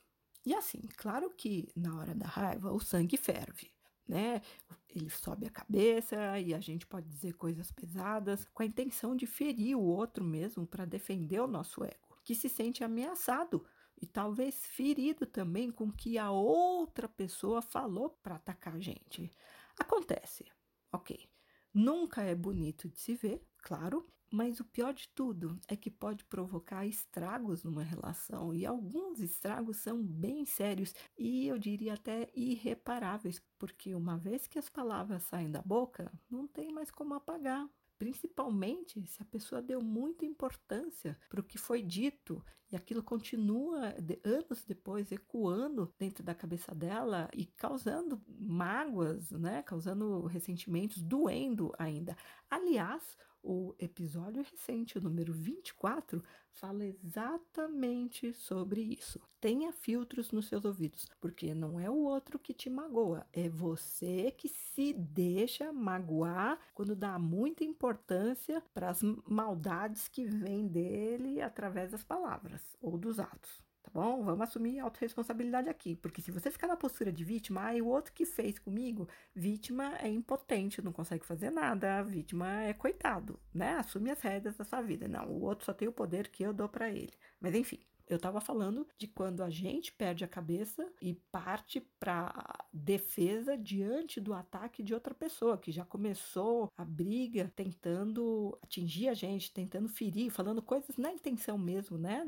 E 0.45 0.55
assim, 0.55 0.81
claro 0.97 1.31
que 1.31 1.69
na 1.77 1.99
hora 1.99 2.15
da 2.15 2.27
raiva 2.27 2.73
o 2.73 2.81
sangue 2.81 3.17
ferve 3.17 3.71
né? 4.09 4.41
Ele 4.89 5.11
sobe 5.11 5.47
a 5.47 5.51
cabeça 5.51 6.41
e 6.41 6.55
a 6.55 6.61
gente 6.61 6.87
pode 6.87 7.07
dizer 7.09 7.35
coisas 7.35 7.71
pesadas 7.71 8.47
com 8.55 8.63
a 8.63 8.67
intenção 8.67 9.15
de 9.15 9.27
ferir 9.27 9.77
o 9.77 9.83
outro 9.83 10.25
mesmo 10.25 10.67
para 10.67 10.87
defender 10.87 11.41
o 11.41 11.47
nosso 11.47 11.85
ego, 11.85 12.08
que 12.29 12.35
se 12.35 12.47
sente 12.47 12.85
ameaçado 12.85 13.65
e 13.99 14.07
talvez 14.07 14.67
ferido 14.67 15.25
também 15.25 15.71
com 15.71 15.85
o 15.85 15.93
que 15.97 16.19
a 16.19 16.31
outra 16.31 17.09
pessoa 17.09 17.63
falou 17.63 18.11
para 18.23 18.35
atacar 18.35 18.77
a 18.77 18.79
gente. 18.79 19.31
Acontece, 19.79 20.45
ok. 20.93 21.27
Nunca 21.73 22.21
é 22.21 22.35
bonito 22.35 22.87
de 22.87 23.01
se 23.01 23.15
ver, 23.15 23.43
claro. 23.63 24.07
Mas 24.31 24.61
o 24.61 24.65
pior 24.67 24.93
de 24.93 25.09
tudo 25.09 25.59
é 25.67 25.75
que 25.75 25.91
pode 25.91 26.23
provocar 26.27 26.85
estragos 26.85 27.65
numa 27.65 27.83
relação, 27.83 28.53
e 28.53 28.67
alguns 28.67 29.21
estragos 29.21 29.79
são 29.79 30.05
bem 30.05 30.45
sérios 30.45 30.93
e 31.17 31.47
eu 31.49 31.59
diria 31.59 31.95
até 31.95 32.31
irreparáveis, 32.35 33.43
porque 33.59 33.95
uma 33.95 34.19
vez 34.19 34.47
que 34.47 34.59
as 34.59 34.69
palavras 34.69 35.23
saem 35.23 35.51
da 35.51 35.63
boca, 35.63 36.13
não 36.29 36.47
tem 36.47 36.71
mais 36.71 36.91
como 36.91 37.15
apagar. 37.15 37.67
Principalmente 37.99 39.05
se 39.07 39.21
a 39.21 39.25
pessoa 39.25 39.61
deu 39.61 39.83
muita 39.83 40.25
importância 40.25 41.19
para 41.29 41.41
o 41.41 41.45
que 41.45 41.59
foi 41.59 41.83
dito 41.83 42.45
e 42.71 42.77
aquilo 42.77 43.03
continua 43.03 43.93
de, 44.01 44.21
anos 44.23 44.65
depois 44.65 45.11
ecoando 45.11 45.93
dentro 45.99 46.23
da 46.23 46.35
cabeça 46.35 46.75
dela 46.75 47.29
e 47.35 47.47
causando 47.47 48.23
mágoas, 48.29 49.31
né? 49.33 49.63
Causando 49.63 50.27
ressentimentos, 50.27 51.03
doendo 51.03 51.73
ainda. 51.79 52.17
Aliás, 52.49 53.17
o 53.43 53.75
episódio 53.79 54.43
recente, 54.43 54.99
o 54.99 55.01
número 55.01 55.33
24, 55.33 56.23
fala 56.51 56.85
exatamente 56.85 58.33
sobre 58.33 58.81
isso. 58.81 59.21
Tenha 59.41 59.73
filtros 59.73 60.33
nos 60.33 60.49
seus 60.49 60.65
ouvidos, 60.65 61.07
porque 61.21 61.55
não 61.55 61.79
é 61.79 61.89
o 61.89 61.99
outro 62.05 62.39
que 62.39 62.53
te 62.53 62.69
magoa, 62.69 63.27
é 63.33 63.49
você 63.49 64.31
que 64.33 64.49
se 64.49 64.93
deixa 64.93 65.73
magoar 65.73 66.59
quando 66.75 66.97
dá 66.97 67.19
muita 67.19 67.65
importância 67.65 68.63
para 68.75 68.91
as 68.91 69.03
maldades 69.03 70.09
que 70.09 70.25
vêm 70.25 70.67
dele 70.67 71.41
através 71.41 71.93
das 71.93 72.03
palavras 72.03 72.77
ou 72.81 72.99
dos 72.99 73.21
atos 73.21 73.68
tá 73.83 73.91
bom? 73.93 74.23
Vamos 74.25 74.43
assumir 74.43 74.79
autorresponsabilidade 74.81 75.69
aqui, 75.69 75.97
porque 75.97 76.21
se 76.23 76.31
você 76.31 76.51
ficar 76.51 76.67
na 76.67 76.77
postura 76.77 77.13
de 77.13 77.25
vítima, 77.25 77.65
aí 77.65 77.83
o 77.83 77.87
outro 77.87 78.13
que 78.13 78.25
fez 78.25 78.59
comigo, 78.59 79.09
vítima 79.35 79.97
é 79.99 80.09
impotente, 80.09 80.83
não 80.83 80.93
consegue 80.93 81.25
fazer 81.25 81.51
nada, 81.51 81.99
a 81.99 82.03
vítima 82.03 82.63
é 82.65 82.73
coitado, 82.75 83.39
né? 83.53 83.75
Assume 83.77 84.11
as 84.11 84.21
rédeas 84.21 84.57
da 84.57 84.65
sua 84.65 84.81
vida. 84.83 85.09
Não, 85.09 85.27
o 85.29 85.43
outro 85.43 85.65
só 85.65 85.73
tem 85.73 85.89
o 85.89 85.93
poder 85.93 86.29
que 86.29 86.43
eu 86.43 86.53
dou 86.53 86.69
para 86.69 86.91
ele. 86.91 87.13
Mas 87.41 87.55
enfim, 87.55 87.81
eu 88.09 88.17
estava 88.17 88.41
falando 88.41 88.87
de 88.97 89.07
quando 89.07 89.43
a 89.43 89.51
gente 89.51 89.93
perde 89.93 90.25
a 90.25 90.29
cabeça 90.29 90.91
e 91.01 91.15
parte 91.31 91.81
para 92.01 92.65
defesa 92.73 93.57
diante 93.57 94.21
do 94.21 94.33
ataque 94.33 94.83
de 94.83 94.95
outra 94.95 95.15
pessoa 95.15 95.59
que 95.59 95.71
já 95.71 95.85
começou 95.85 96.71
a 96.77 96.85
briga 96.85 97.53
tentando 97.55 98.59
atingir 98.63 99.09
a 99.09 99.15
gente, 99.15 99.53
tentando 99.53 99.89
ferir, 99.89 100.31
falando 100.31 100.63
coisas 100.63 100.97
na 100.97 101.13
intenção 101.13 101.59
mesmo, 101.59 101.99
né? 101.99 102.25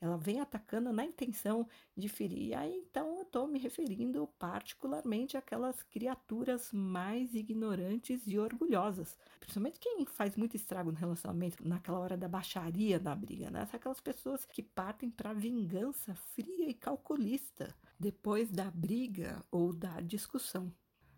Ela 0.00 0.16
vem 0.16 0.40
atacando 0.40 0.92
na 0.92 1.04
intenção 1.04 1.68
de 1.96 2.08
ferir. 2.08 2.48
E 2.48 2.54
aí 2.54 2.74
então 2.90 3.17
estou 3.28 3.46
me 3.46 3.58
referindo 3.58 4.26
particularmente 4.38 5.36
àquelas 5.36 5.82
criaturas 5.82 6.72
mais 6.72 7.34
ignorantes 7.34 8.26
e 8.26 8.38
orgulhosas. 8.38 9.16
Principalmente 9.38 9.78
quem 9.78 10.04
faz 10.06 10.34
muito 10.34 10.56
estrago 10.56 10.90
no 10.90 10.96
relacionamento 10.96 11.66
naquela 11.66 11.98
hora 11.98 12.16
da 12.16 12.26
baixaria 12.26 12.98
da 12.98 13.14
briga, 13.14 13.50
né? 13.50 13.66
São 13.66 13.76
aquelas 13.76 14.00
pessoas 14.00 14.44
que 14.44 14.62
partem 14.62 15.10
para 15.10 15.34
vingança 15.34 16.14
fria 16.14 16.68
e 16.68 16.74
calculista 16.74 17.74
depois 18.00 18.50
da 18.50 18.70
briga 18.70 19.44
ou 19.50 19.72
da 19.72 20.00
discussão. 20.00 20.72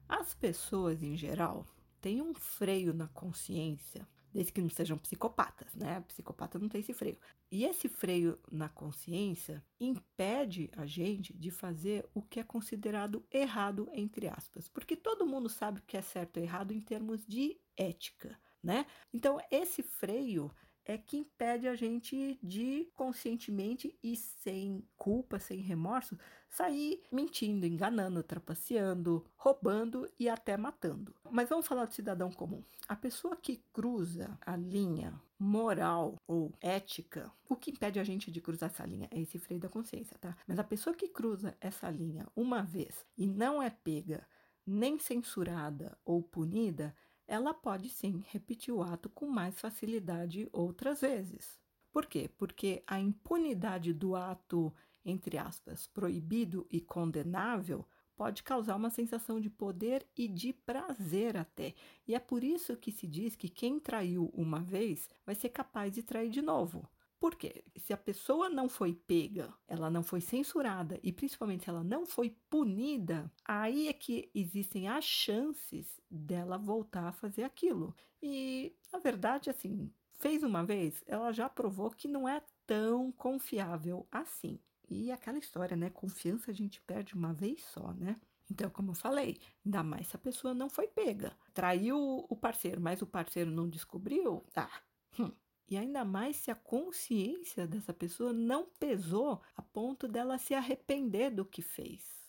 As 0.08 0.34
pessoas, 0.34 1.02
em 1.02 1.16
geral, 1.16 1.64
têm 2.00 2.20
um 2.20 2.34
freio 2.34 2.92
na 2.92 3.06
consciência, 3.08 4.06
desde 4.32 4.52
que 4.52 4.60
não 4.60 4.70
sejam 4.70 4.98
psicopatas, 4.98 5.74
né? 5.74 6.00
Psicopata 6.08 6.58
não 6.58 6.68
tem 6.68 6.80
esse 6.80 6.92
freio. 6.92 7.18
E 7.50 7.64
esse 7.64 7.88
freio 7.88 8.38
na 8.50 8.68
consciência 8.68 9.64
impede 9.78 10.70
a 10.76 10.86
gente 10.86 11.32
de 11.32 11.50
fazer 11.50 12.08
o 12.14 12.22
que 12.22 12.40
é 12.40 12.44
considerado 12.44 13.24
errado, 13.30 13.88
entre 13.92 14.28
aspas, 14.28 14.68
porque 14.68 14.96
todo 14.96 15.26
mundo 15.26 15.48
sabe 15.48 15.80
o 15.80 15.84
que 15.84 15.96
é 15.96 16.02
certo 16.02 16.38
e 16.38 16.42
errado 16.42 16.72
em 16.72 16.80
termos 16.80 17.26
de 17.26 17.58
ética, 17.76 18.38
né? 18.62 18.86
Então, 19.12 19.38
esse 19.50 19.82
freio 19.82 20.50
é 20.90 20.98
que 20.98 21.18
impede 21.18 21.68
a 21.68 21.74
gente 21.76 22.36
de 22.42 22.90
conscientemente 22.96 23.96
e 24.02 24.16
sem 24.16 24.82
culpa, 24.96 25.38
sem 25.38 25.60
remorso, 25.60 26.18
sair 26.48 27.00
mentindo, 27.12 27.64
enganando, 27.64 28.24
trapaceando, 28.24 29.24
roubando 29.36 30.10
e 30.18 30.28
até 30.28 30.56
matando. 30.56 31.14
Mas 31.30 31.48
vamos 31.48 31.68
falar 31.68 31.84
do 31.84 31.94
cidadão 31.94 32.32
comum. 32.32 32.64
A 32.88 32.96
pessoa 32.96 33.36
que 33.36 33.62
cruza 33.72 34.36
a 34.44 34.56
linha 34.56 35.14
moral 35.38 36.16
ou 36.26 36.52
ética, 36.60 37.30
o 37.48 37.54
que 37.54 37.70
impede 37.70 38.00
a 38.00 38.04
gente 38.04 38.28
de 38.28 38.40
cruzar 38.40 38.68
essa 38.68 38.84
linha 38.84 39.08
é 39.12 39.20
esse 39.20 39.38
freio 39.38 39.60
da 39.60 39.68
consciência, 39.68 40.18
tá? 40.18 40.36
Mas 40.44 40.58
a 40.58 40.64
pessoa 40.64 40.94
que 40.94 41.06
cruza 41.06 41.56
essa 41.60 41.88
linha 41.88 42.26
uma 42.34 42.64
vez 42.64 43.06
e 43.16 43.28
não 43.28 43.62
é 43.62 43.70
pega, 43.70 44.26
nem 44.66 44.98
censurada 44.98 45.96
ou 46.04 46.20
punida, 46.20 46.96
ela 47.30 47.54
pode 47.54 47.88
sim 47.88 48.24
repetir 48.26 48.74
o 48.74 48.82
ato 48.82 49.08
com 49.08 49.28
mais 49.28 49.60
facilidade 49.60 50.48
outras 50.52 51.00
vezes. 51.00 51.60
Por 51.92 52.06
quê? 52.06 52.28
Porque 52.36 52.82
a 52.84 52.98
impunidade 52.98 53.92
do 53.92 54.16
ato, 54.16 54.74
entre 55.04 55.38
aspas, 55.38 55.86
proibido 55.86 56.66
e 56.68 56.80
condenável 56.80 57.86
pode 58.16 58.42
causar 58.42 58.74
uma 58.74 58.90
sensação 58.90 59.40
de 59.40 59.48
poder 59.48 60.04
e 60.16 60.26
de 60.26 60.52
prazer 60.52 61.36
até. 61.36 61.72
E 62.04 62.16
é 62.16 62.18
por 62.18 62.42
isso 62.42 62.76
que 62.76 62.90
se 62.90 63.06
diz 63.06 63.36
que 63.36 63.48
quem 63.48 63.78
traiu 63.78 64.28
uma 64.34 64.58
vez 64.58 65.08
vai 65.24 65.36
ser 65.36 65.50
capaz 65.50 65.94
de 65.94 66.02
trair 66.02 66.30
de 66.30 66.42
novo. 66.42 66.90
Por 67.20 67.34
quê? 67.34 67.62
Se 67.76 67.92
a 67.92 67.98
pessoa 67.98 68.48
não 68.48 68.66
foi 68.66 68.94
pega, 68.94 69.52
ela 69.68 69.90
não 69.90 70.02
foi 70.02 70.22
censurada 70.22 70.98
e 71.02 71.12
principalmente 71.12 71.64
se 71.64 71.70
ela 71.70 71.84
não 71.84 72.06
foi 72.06 72.34
punida, 72.48 73.30
aí 73.44 73.88
é 73.88 73.92
que 73.92 74.30
existem 74.34 74.88
as 74.88 75.04
chances 75.04 76.00
dela 76.10 76.56
voltar 76.56 77.08
a 77.08 77.12
fazer 77.12 77.44
aquilo. 77.44 77.94
E 78.22 78.74
a 78.90 78.98
verdade, 78.98 79.50
assim, 79.50 79.92
fez 80.14 80.42
uma 80.42 80.64
vez, 80.64 81.04
ela 81.06 81.30
já 81.30 81.46
provou 81.46 81.90
que 81.90 82.08
não 82.08 82.26
é 82.26 82.42
tão 82.66 83.12
confiável 83.12 84.06
assim. 84.10 84.58
E 84.88 85.12
aquela 85.12 85.38
história, 85.38 85.76
né? 85.76 85.90
Confiança 85.90 86.50
a 86.50 86.54
gente 86.54 86.80
perde 86.80 87.14
uma 87.14 87.34
vez 87.34 87.62
só, 87.64 87.92
né? 87.92 88.18
Então, 88.50 88.68
como 88.70 88.92
eu 88.92 88.94
falei, 88.94 89.38
ainda 89.64 89.82
mais 89.82 90.08
se 90.08 90.16
a 90.16 90.18
pessoa 90.18 90.54
não 90.54 90.70
foi 90.70 90.88
pega. 90.88 91.36
Traiu 91.52 92.26
o 92.28 92.34
parceiro, 92.34 92.80
mas 92.80 93.02
o 93.02 93.06
parceiro 93.06 93.50
não 93.50 93.68
descobriu, 93.68 94.44
ah, 94.56 94.80
hum, 95.18 95.30
e 95.70 95.76
ainda 95.76 96.04
mais 96.04 96.36
se 96.36 96.50
a 96.50 96.54
consciência 96.54 97.66
dessa 97.66 97.94
pessoa 97.94 98.32
não 98.32 98.66
pesou 98.66 99.40
a 99.56 99.62
ponto 99.62 100.08
dela 100.08 100.36
se 100.36 100.52
arrepender 100.52 101.30
do 101.30 101.44
que 101.44 101.62
fez. 101.62 102.26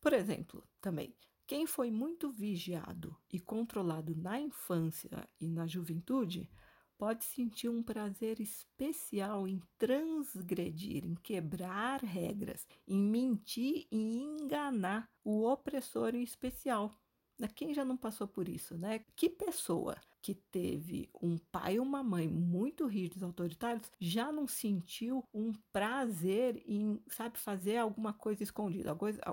Por 0.00 0.12
exemplo, 0.12 0.62
também, 0.80 1.12
quem 1.46 1.66
foi 1.66 1.90
muito 1.90 2.30
vigiado 2.30 3.16
e 3.32 3.40
controlado 3.40 4.14
na 4.14 4.40
infância 4.40 5.28
e 5.40 5.48
na 5.48 5.66
juventude 5.66 6.48
pode 6.96 7.24
sentir 7.24 7.68
um 7.68 7.82
prazer 7.82 8.40
especial 8.40 9.46
em 9.46 9.60
transgredir, 9.76 11.04
em 11.04 11.14
quebrar 11.14 12.02
regras, 12.02 12.66
em 12.86 12.98
mentir 13.02 13.86
e 13.90 14.18
enganar 14.22 15.10
o 15.24 15.44
opressor 15.44 16.14
em 16.14 16.22
especial. 16.22 16.96
Quem 17.54 17.74
já 17.74 17.84
não 17.84 17.96
passou 17.96 18.26
por 18.26 18.48
isso, 18.48 18.78
né? 18.78 19.04
Que 19.14 19.28
pessoa 19.28 19.96
que 20.26 20.34
teve 20.34 21.08
um 21.22 21.38
pai 21.38 21.76
e 21.76 21.78
uma 21.78 22.02
mãe 22.02 22.26
muito 22.26 22.84
rígidos, 22.88 23.22
autoritários, 23.22 23.92
já 24.00 24.32
não 24.32 24.48
sentiu 24.48 25.22
um 25.32 25.52
prazer 25.72 26.60
em, 26.66 27.00
sabe, 27.06 27.38
fazer 27.38 27.76
alguma 27.76 28.12
coisa 28.12 28.42
escondida, 28.42 28.90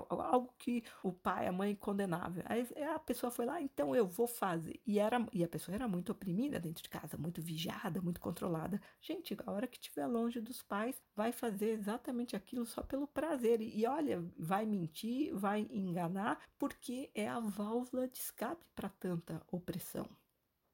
algo 0.08 0.54
que 0.56 0.84
o 1.02 1.12
pai, 1.12 1.48
a 1.48 1.52
mãe 1.52 1.74
condenava. 1.74 2.44
Aí 2.44 2.64
a 2.94 2.98
pessoa 3.00 3.32
foi 3.32 3.44
lá, 3.44 3.60
então 3.60 3.92
eu 3.92 4.06
vou 4.06 4.28
fazer. 4.28 4.80
E, 4.86 5.00
era, 5.00 5.26
e 5.32 5.42
a 5.42 5.48
pessoa 5.48 5.74
era 5.74 5.88
muito 5.88 6.12
oprimida 6.12 6.60
dentro 6.60 6.84
de 6.84 6.88
casa, 6.88 7.18
muito 7.18 7.42
vigiada, 7.42 8.00
muito 8.00 8.20
controlada. 8.20 8.80
Gente, 9.00 9.36
a 9.44 9.50
hora 9.50 9.66
que 9.66 9.78
estiver 9.78 10.06
longe 10.06 10.40
dos 10.40 10.62
pais, 10.62 11.02
vai 11.16 11.32
fazer 11.32 11.70
exatamente 11.70 12.36
aquilo 12.36 12.64
só 12.64 12.84
pelo 12.84 13.08
prazer. 13.08 13.60
E, 13.60 13.80
e 13.80 13.84
olha, 13.84 14.24
vai 14.38 14.64
mentir, 14.64 15.34
vai 15.34 15.66
enganar, 15.72 16.40
porque 16.56 17.10
é 17.16 17.28
a 17.28 17.40
válvula 17.40 18.06
de 18.06 18.18
escape 18.18 18.64
para 18.76 18.88
tanta 18.88 19.42
opressão. 19.50 20.08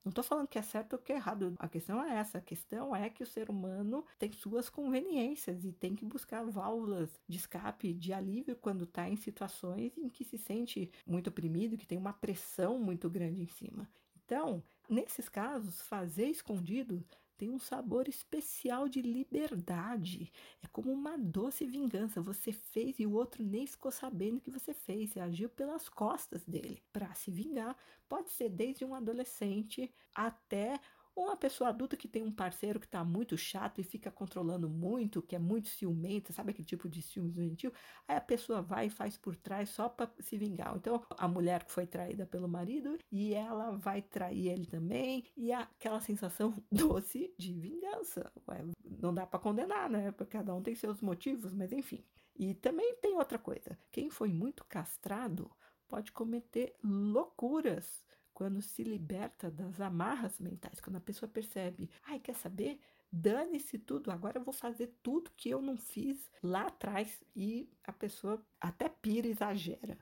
Não 0.04 0.10
estou 0.10 0.24
falando 0.24 0.48
que 0.48 0.58
é 0.58 0.62
certo 0.62 0.94
ou 0.94 0.98
que 0.98 1.12
é 1.12 1.16
errado. 1.16 1.54
A 1.58 1.68
questão 1.68 2.02
é 2.02 2.16
essa. 2.16 2.38
A 2.38 2.40
questão 2.40 2.96
é 2.96 3.10
que 3.10 3.22
o 3.22 3.26
ser 3.26 3.50
humano 3.50 4.04
tem 4.18 4.32
suas 4.32 4.70
conveniências 4.70 5.64
e 5.64 5.72
tem 5.72 5.94
que 5.94 6.04
buscar 6.06 6.42
válvulas 6.44 7.20
de 7.28 7.36
escape, 7.36 7.92
de 7.92 8.12
alívio 8.12 8.56
quando 8.56 8.84
está 8.84 9.08
em 9.08 9.16
situações 9.16 9.96
em 9.98 10.08
que 10.08 10.24
se 10.24 10.38
sente 10.38 10.90
muito 11.06 11.28
oprimido, 11.28 11.76
que 11.76 11.86
tem 11.86 11.98
uma 11.98 12.14
pressão 12.14 12.78
muito 12.78 13.10
grande 13.10 13.42
em 13.42 13.48
cima. 13.48 13.88
Então, 14.24 14.62
nesses 14.88 15.28
casos, 15.28 15.82
fazer 15.82 16.26
escondido 16.26 17.04
tem 17.40 17.48
um 17.48 17.58
sabor 17.58 18.06
especial 18.06 18.86
de 18.86 19.00
liberdade. 19.00 20.30
É 20.62 20.68
como 20.68 20.92
uma 20.92 21.16
doce 21.16 21.64
vingança. 21.64 22.20
Você 22.20 22.52
fez 22.52 23.00
e 23.00 23.06
o 23.06 23.14
outro 23.14 23.42
nem 23.42 23.66
ficou 23.66 23.90
sabendo 23.90 24.42
que 24.42 24.50
você 24.50 24.74
fez. 24.74 25.12
Você 25.12 25.20
agiu 25.20 25.48
pelas 25.48 25.88
costas 25.88 26.44
dele 26.44 26.82
para 26.92 27.14
se 27.14 27.30
vingar. 27.30 27.74
Pode 28.06 28.28
ser 28.28 28.50
desde 28.50 28.84
um 28.84 28.94
adolescente 28.94 29.90
até 30.14 30.78
Ou 31.20 31.26
uma 31.26 31.36
pessoa 31.36 31.68
adulta 31.68 31.98
que 31.98 32.08
tem 32.08 32.22
um 32.22 32.32
parceiro 32.32 32.80
que 32.80 32.86
está 32.86 33.04
muito 33.04 33.36
chato 33.36 33.78
e 33.78 33.84
fica 33.84 34.10
controlando 34.10 34.70
muito, 34.70 35.20
que 35.20 35.36
é 35.36 35.38
muito 35.38 35.68
ciumenta, 35.68 36.32
sabe 36.32 36.52
aquele 36.52 36.64
tipo 36.64 36.88
de 36.88 37.02
ciúmes 37.02 37.34
doentio? 37.34 37.70
Aí 38.08 38.16
a 38.16 38.22
pessoa 38.22 38.62
vai 38.62 38.86
e 38.86 38.90
faz 38.90 39.18
por 39.18 39.36
trás 39.36 39.68
só 39.68 39.86
para 39.86 40.10
se 40.20 40.38
vingar. 40.38 40.74
Então, 40.74 41.04
a 41.18 41.28
mulher 41.28 41.64
que 41.64 41.72
foi 41.72 41.86
traída 41.86 42.24
pelo 42.24 42.48
marido 42.48 42.96
e 43.12 43.34
ela 43.34 43.72
vai 43.72 44.00
trair 44.00 44.48
ele 44.48 44.64
também, 44.64 45.26
e 45.36 45.52
aquela 45.52 46.00
sensação 46.00 46.54
doce 46.72 47.34
de 47.36 47.52
vingança. 47.52 48.32
Ué, 48.48 48.64
não 48.98 49.12
dá 49.12 49.26
para 49.26 49.40
condenar, 49.40 49.90
né? 49.90 50.12
Porque 50.12 50.38
cada 50.38 50.54
um 50.54 50.62
tem 50.62 50.74
seus 50.74 51.02
motivos, 51.02 51.52
mas 51.52 51.70
enfim. 51.70 52.02
E 52.34 52.54
também 52.54 52.94
tem 52.94 53.14
outra 53.18 53.38
coisa: 53.38 53.78
quem 53.92 54.08
foi 54.08 54.32
muito 54.32 54.64
castrado 54.64 55.50
pode 55.86 56.12
cometer 56.12 56.74
loucuras 56.82 58.02
quando 58.40 58.62
se 58.62 58.82
liberta 58.82 59.50
das 59.50 59.82
amarras 59.82 60.38
mentais, 60.40 60.80
quando 60.80 60.96
a 60.96 61.00
pessoa 61.00 61.28
percebe, 61.28 61.90
ai, 62.06 62.18
quer 62.18 62.34
saber? 62.34 62.80
Dane-se 63.12 63.78
tudo, 63.78 64.10
agora 64.10 64.38
eu 64.38 64.42
vou 64.42 64.54
fazer 64.54 64.96
tudo 65.02 65.30
que 65.36 65.50
eu 65.50 65.60
não 65.60 65.76
fiz 65.76 66.30
lá 66.42 66.68
atrás 66.68 67.22
e 67.36 67.68
a 67.84 67.92
pessoa 67.92 68.42
até 68.58 68.88
pira, 68.88 69.26
exagera. 69.26 69.98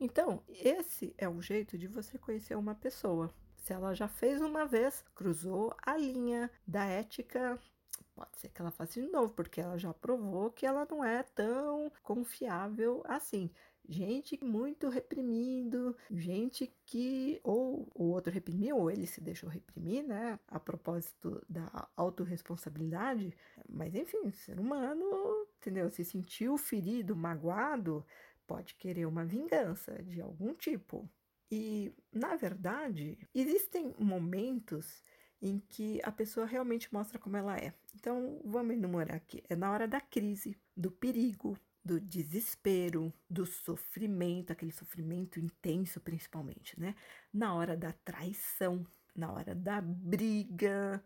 Então, 0.00 0.42
esse 0.48 1.14
é 1.16 1.28
o 1.28 1.40
jeito 1.40 1.78
de 1.78 1.86
você 1.86 2.18
conhecer 2.18 2.56
uma 2.56 2.74
pessoa. 2.74 3.32
Se 3.58 3.72
ela 3.72 3.94
já 3.94 4.08
fez 4.08 4.40
uma 4.40 4.66
vez, 4.66 5.04
cruzou 5.14 5.72
a 5.80 5.96
linha 5.96 6.50
da 6.66 6.84
ética, 6.86 7.56
pode 8.16 8.36
ser 8.36 8.48
que 8.48 8.60
ela 8.60 8.72
faça 8.72 9.00
de 9.00 9.06
novo, 9.06 9.32
porque 9.32 9.60
ela 9.60 9.78
já 9.78 9.94
provou 9.94 10.50
que 10.50 10.66
ela 10.66 10.84
não 10.90 11.04
é 11.04 11.22
tão 11.22 11.92
confiável 12.02 13.04
assim 13.06 13.48
gente 13.88 14.42
muito 14.42 14.88
reprimindo, 14.88 15.96
gente 16.10 16.72
que 16.84 17.40
ou 17.42 17.88
o 17.94 18.04
outro 18.04 18.32
reprimiu 18.32 18.78
ou 18.78 18.90
ele 18.90 19.06
se 19.06 19.20
deixou 19.20 19.48
reprimir, 19.48 20.02
né? 20.02 20.38
A 20.48 20.58
propósito 20.58 21.44
da 21.48 21.88
autorresponsabilidade. 21.96 23.32
Mas 23.68 23.94
enfim, 23.94 24.30
ser 24.30 24.58
humano, 24.58 25.04
entendeu? 25.58 25.90
Se 25.90 26.04
sentiu 26.04 26.56
ferido, 26.56 27.16
magoado, 27.16 28.04
pode 28.46 28.74
querer 28.74 29.06
uma 29.06 29.24
vingança 29.24 30.02
de 30.02 30.20
algum 30.20 30.54
tipo. 30.54 31.08
E, 31.50 31.92
na 32.12 32.34
verdade, 32.34 33.18
existem 33.34 33.94
momentos 33.98 35.02
em 35.40 35.58
que 35.68 36.00
a 36.02 36.10
pessoa 36.10 36.46
realmente 36.46 36.92
mostra 36.92 37.18
como 37.18 37.36
ela 37.36 37.56
é. 37.56 37.72
Então, 37.94 38.40
vamos 38.44 38.74
enumerar 38.74 39.16
aqui. 39.16 39.42
É 39.48 39.54
na 39.54 39.70
hora 39.70 39.86
da 39.86 40.00
crise, 40.00 40.56
do 40.76 40.90
perigo, 40.90 41.56
do 41.86 42.00
desespero, 42.00 43.12
do 43.30 43.46
sofrimento, 43.46 44.52
aquele 44.52 44.72
sofrimento 44.72 45.38
intenso 45.38 46.00
principalmente, 46.00 46.78
né? 46.80 46.96
Na 47.32 47.54
hora 47.54 47.76
da 47.76 47.92
traição, 47.92 48.84
na 49.14 49.32
hora 49.32 49.54
da 49.54 49.80
briga, 49.80 51.02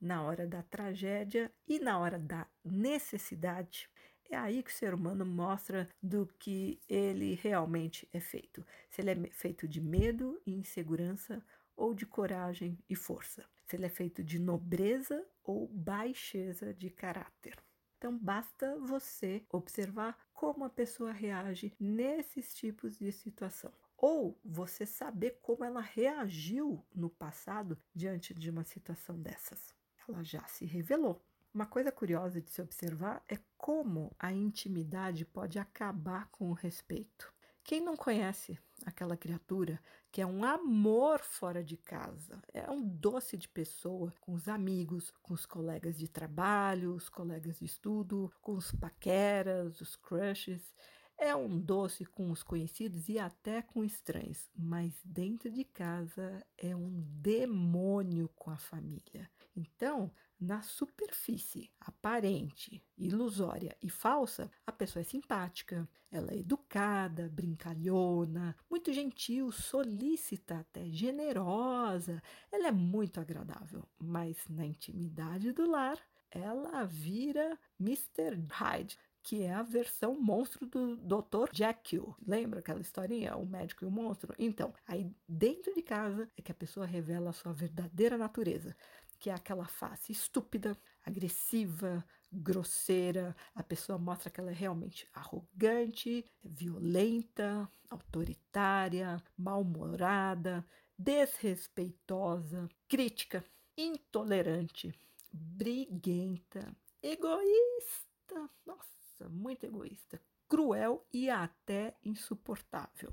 na 0.00 0.22
hora 0.22 0.44
da 0.44 0.60
tragédia 0.60 1.52
e 1.68 1.78
na 1.78 1.98
hora 2.00 2.18
da 2.18 2.48
necessidade. 2.64 3.88
É 4.28 4.36
aí 4.36 4.60
que 4.60 4.70
o 4.70 4.74
ser 4.74 4.92
humano 4.92 5.24
mostra 5.24 5.88
do 6.02 6.26
que 6.38 6.80
ele 6.88 7.34
realmente 7.36 8.08
é 8.12 8.18
feito. 8.18 8.66
Se 8.90 9.00
ele 9.00 9.10
é 9.10 9.30
feito 9.30 9.68
de 9.68 9.80
medo 9.80 10.40
e 10.44 10.52
insegurança 10.52 11.44
ou 11.76 11.94
de 11.94 12.04
coragem 12.04 12.76
e 12.88 12.96
força. 12.96 13.44
Se 13.66 13.76
ele 13.76 13.86
é 13.86 13.88
feito 13.88 14.24
de 14.24 14.40
nobreza 14.40 15.24
ou 15.44 15.68
baixeza 15.68 16.74
de 16.74 16.90
caráter. 16.90 17.56
Então 18.04 18.18
basta 18.18 18.78
você 18.80 19.46
observar 19.50 20.28
como 20.34 20.62
a 20.62 20.68
pessoa 20.68 21.10
reage 21.10 21.74
nesses 21.80 22.52
tipos 22.52 22.98
de 22.98 23.10
situação. 23.10 23.72
Ou 23.96 24.38
você 24.44 24.84
saber 24.84 25.38
como 25.40 25.64
ela 25.64 25.80
reagiu 25.80 26.84
no 26.94 27.08
passado 27.08 27.78
diante 27.94 28.34
de 28.34 28.50
uma 28.50 28.62
situação 28.62 29.18
dessas. 29.18 29.74
Ela 30.06 30.22
já 30.22 30.46
se 30.46 30.66
revelou. 30.66 31.24
Uma 31.54 31.64
coisa 31.64 31.90
curiosa 31.90 32.42
de 32.42 32.50
se 32.50 32.60
observar 32.60 33.24
é 33.26 33.38
como 33.56 34.14
a 34.18 34.30
intimidade 34.30 35.24
pode 35.24 35.58
acabar 35.58 36.28
com 36.30 36.50
o 36.50 36.52
respeito. 36.52 37.32
Quem 37.62 37.80
não 37.80 37.96
conhece 37.96 38.58
aquela 38.84 39.16
criatura 39.16 39.80
que 40.10 40.20
é 40.20 40.26
um 40.26 40.44
amor 40.44 41.20
fora 41.20 41.62
de 41.62 41.76
casa, 41.76 42.40
é 42.52 42.70
um 42.70 42.86
doce 42.86 43.36
de 43.36 43.48
pessoa 43.48 44.14
com 44.20 44.32
os 44.32 44.48
amigos, 44.48 45.12
com 45.22 45.34
os 45.34 45.44
colegas 45.44 45.98
de 45.98 46.08
trabalho, 46.08 46.94
os 46.94 47.08
colegas 47.08 47.58
de 47.58 47.64
estudo, 47.64 48.32
com 48.40 48.52
os 48.54 48.70
paqueras, 48.72 49.80
os 49.80 49.96
crushes. 49.96 50.74
É 51.16 51.34
um 51.34 51.60
doce 51.60 52.04
com 52.04 52.30
os 52.30 52.42
conhecidos 52.42 53.08
e 53.08 53.18
até 53.18 53.62
com 53.62 53.84
estranhos, 53.84 54.48
mas 54.56 55.00
dentro 55.04 55.50
de 55.50 55.64
casa 55.64 56.44
é 56.58 56.74
um 56.74 57.00
demônio 57.20 58.28
com 58.36 58.50
a 58.50 58.56
família. 58.56 59.30
Então, 59.56 60.10
na 60.40 60.60
superfície 60.62 61.70
aparente, 61.80 62.82
ilusória 62.98 63.76
e 63.80 63.88
falsa, 63.88 64.50
a 64.66 64.72
pessoa 64.72 65.00
é 65.00 65.04
simpática, 65.04 65.88
ela 66.10 66.32
é 66.32 66.38
educada, 66.38 67.30
brincalhona, 67.32 68.56
muito 68.68 68.92
gentil, 68.92 69.50
solícita, 69.52 70.58
até 70.58 70.90
generosa. 70.90 72.22
Ela 72.52 72.68
é 72.68 72.72
muito 72.72 73.20
agradável, 73.20 73.88
mas 73.98 74.36
na 74.48 74.66
intimidade 74.66 75.52
do 75.52 75.70
lar, 75.70 75.98
ela 76.30 76.84
vira 76.84 77.58
Mr. 77.80 78.44
Hyde, 78.50 78.98
que 79.22 79.42
é 79.42 79.54
a 79.54 79.62
versão 79.62 80.20
monstro 80.20 80.66
do 80.66 80.96
Dr. 80.96 81.48
Jekyll. 81.50 82.14
Lembra 82.26 82.60
aquela 82.60 82.80
historinha, 82.80 83.36
o 83.36 83.46
médico 83.46 83.84
e 83.84 83.88
o 83.88 83.90
monstro? 83.90 84.34
Então, 84.38 84.74
aí 84.86 85.10
dentro 85.26 85.74
de 85.74 85.80
casa 85.80 86.28
é 86.36 86.42
que 86.42 86.52
a 86.52 86.54
pessoa 86.54 86.84
revela 86.84 87.30
a 87.30 87.32
sua 87.32 87.52
verdadeira 87.54 88.18
natureza 88.18 88.76
que 89.24 89.30
é 89.30 89.32
aquela 89.32 89.64
face 89.64 90.12
estúpida, 90.12 90.76
agressiva, 91.02 92.04
grosseira. 92.30 93.34
A 93.54 93.62
pessoa 93.62 93.96
mostra 93.96 94.28
que 94.28 94.38
ela 94.38 94.50
é 94.50 94.54
realmente 94.54 95.08
arrogante, 95.14 96.22
violenta, 96.42 97.66
autoritária, 97.88 99.16
mal-humorada, 99.34 100.62
desrespeitosa, 100.98 102.68
crítica, 102.86 103.42
intolerante, 103.78 104.94
briguenta, 105.32 106.76
egoísta. 107.02 108.50
Nossa, 108.66 109.26
muito 109.30 109.64
egoísta, 109.64 110.20
cruel 110.46 111.02
e 111.10 111.30
até 111.30 111.96
insuportável. 112.04 113.10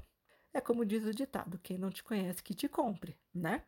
É 0.54 0.60
como 0.60 0.86
diz 0.86 1.06
o 1.06 1.14
ditado: 1.14 1.58
quem 1.60 1.78
não 1.78 1.90
te 1.90 2.04
conhece 2.04 2.44
que 2.44 2.54
te 2.54 2.68
compre, 2.68 3.18
né? 3.34 3.64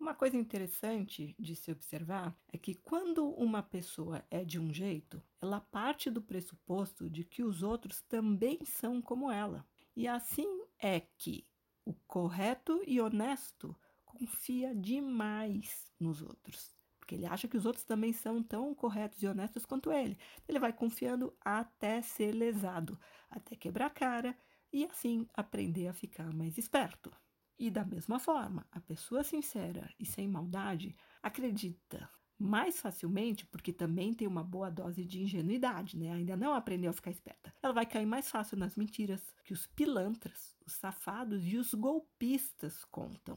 Uma 0.00 0.14
coisa 0.14 0.34
interessante 0.34 1.36
de 1.38 1.54
se 1.54 1.70
observar 1.70 2.34
é 2.50 2.56
que 2.56 2.74
quando 2.74 3.28
uma 3.34 3.62
pessoa 3.62 4.24
é 4.30 4.42
de 4.42 4.58
um 4.58 4.72
jeito, 4.72 5.22
ela 5.42 5.60
parte 5.60 6.10
do 6.10 6.22
pressuposto 6.22 7.10
de 7.10 7.22
que 7.22 7.42
os 7.42 7.62
outros 7.62 8.00
também 8.08 8.64
são 8.64 9.02
como 9.02 9.30
ela. 9.30 9.62
E 9.94 10.08
assim 10.08 10.48
é 10.78 11.00
que 11.18 11.46
o 11.84 11.92
correto 12.06 12.82
e 12.86 12.98
honesto 12.98 13.76
confia 14.06 14.74
demais 14.74 15.92
nos 16.00 16.22
outros, 16.22 16.74
porque 16.98 17.14
ele 17.14 17.26
acha 17.26 17.46
que 17.46 17.58
os 17.58 17.66
outros 17.66 17.84
também 17.84 18.14
são 18.14 18.42
tão 18.42 18.74
corretos 18.74 19.22
e 19.22 19.26
honestos 19.26 19.66
quanto 19.66 19.92
ele. 19.92 20.16
Ele 20.48 20.58
vai 20.58 20.72
confiando 20.72 21.36
até 21.42 22.00
ser 22.00 22.32
lesado, 22.32 22.98
até 23.28 23.54
quebrar 23.54 23.86
a 23.86 23.90
cara 23.90 24.34
e 24.72 24.82
assim 24.86 25.28
aprender 25.34 25.88
a 25.88 25.92
ficar 25.92 26.32
mais 26.32 26.56
esperto. 26.56 27.12
E 27.60 27.70
da 27.70 27.84
mesma 27.84 28.18
forma, 28.18 28.66
a 28.72 28.80
pessoa 28.80 29.22
sincera 29.22 29.92
e 30.00 30.06
sem 30.06 30.26
maldade 30.26 30.96
acredita 31.22 32.08
mais 32.38 32.80
facilmente, 32.80 33.44
porque 33.44 33.70
também 33.70 34.14
tem 34.14 34.26
uma 34.26 34.42
boa 34.42 34.70
dose 34.70 35.04
de 35.04 35.20
ingenuidade, 35.20 35.98
né? 35.98 36.10
Ainda 36.10 36.38
não 36.38 36.54
aprendeu 36.54 36.88
a 36.88 36.94
ficar 36.94 37.10
esperta. 37.10 37.54
Ela 37.62 37.74
vai 37.74 37.84
cair 37.84 38.06
mais 38.06 38.30
fácil 38.30 38.56
nas 38.56 38.76
mentiras 38.76 39.22
que 39.44 39.52
os 39.52 39.66
pilantras, 39.66 40.56
os 40.64 40.72
safados 40.72 41.46
e 41.46 41.58
os 41.58 41.74
golpistas 41.74 42.82
contam. 42.86 43.36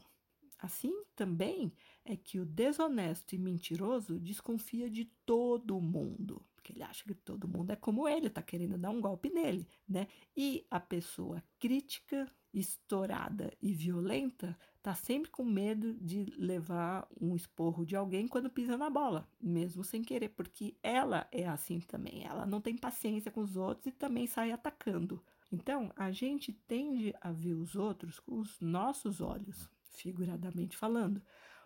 Assim 0.58 1.04
também 1.14 1.70
é 2.02 2.16
que 2.16 2.40
o 2.40 2.46
desonesto 2.46 3.34
e 3.34 3.38
mentiroso 3.38 4.18
desconfia 4.18 4.88
de 4.88 5.04
todo 5.26 5.78
mundo, 5.82 6.42
porque 6.54 6.72
ele 6.72 6.82
acha 6.82 7.04
que 7.04 7.14
todo 7.14 7.46
mundo 7.46 7.72
é 7.72 7.76
como 7.76 8.08
ele, 8.08 8.28
está 8.28 8.40
querendo 8.40 8.78
dar 8.78 8.88
um 8.88 9.02
golpe 9.02 9.28
nele, 9.28 9.68
né? 9.86 10.08
E 10.34 10.66
a 10.70 10.80
pessoa 10.80 11.44
crítica 11.60 12.26
estourada 12.54 13.52
e 13.60 13.72
violenta 13.72 14.56
tá 14.82 14.94
sempre 14.94 15.30
com 15.30 15.44
medo 15.44 15.94
de 15.94 16.24
levar 16.38 17.08
um 17.20 17.34
esporro 17.34 17.84
de 17.84 17.96
alguém 17.96 18.28
quando 18.28 18.48
pisa 18.48 18.76
na 18.76 18.88
bola, 18.88 19.28
mesmo 19.40 19.82
sem 19.82 20.02
querer, 20.02 20.28
porque 20.28 20.76
ela 20.82 21.26
é 21.32 21.46
assim 21.46 21.80
também. 21.80 22.24
Ela 22.24 22.46
não 22.46 22.60
tem 22.60 22.76
paciência 22.76 23.30
com 23.30 23.40
os 23.40 23.56
outros 23.56 23.86
e 23.86 23.92
também 23.92 24.26
sai 24.26 24.52
atacando. 24.52 25.22
Então, 25.50 25.92
a 25.96 26.12
gente 26.12 26.52
tende 26.52 27.14
a 27.20 27.32
ver 27.32 27.54
os 27.54 27.74
outros 27.74 28.20
com 28.20 28.38
os 28.38 28.60
nossos 28.60 29.20
olhos, 29.20 29.68
figuradamente 29.92 30.76
falando, 30.76 31.22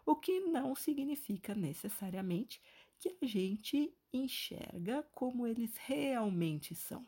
o 0.07 0.17
que 0.17 0.41
não 0.41 0.75
significa 0.75 1.55
necessariamente 1.55 2.63
que 2.99 3.17
a 3.23 3.27
gente 3.27 3.93
enxerga 4.13 5.03
como 5.15 5.47
eles 5.47 5.77
realmente 5.77 6.75
são. 6.75 7.07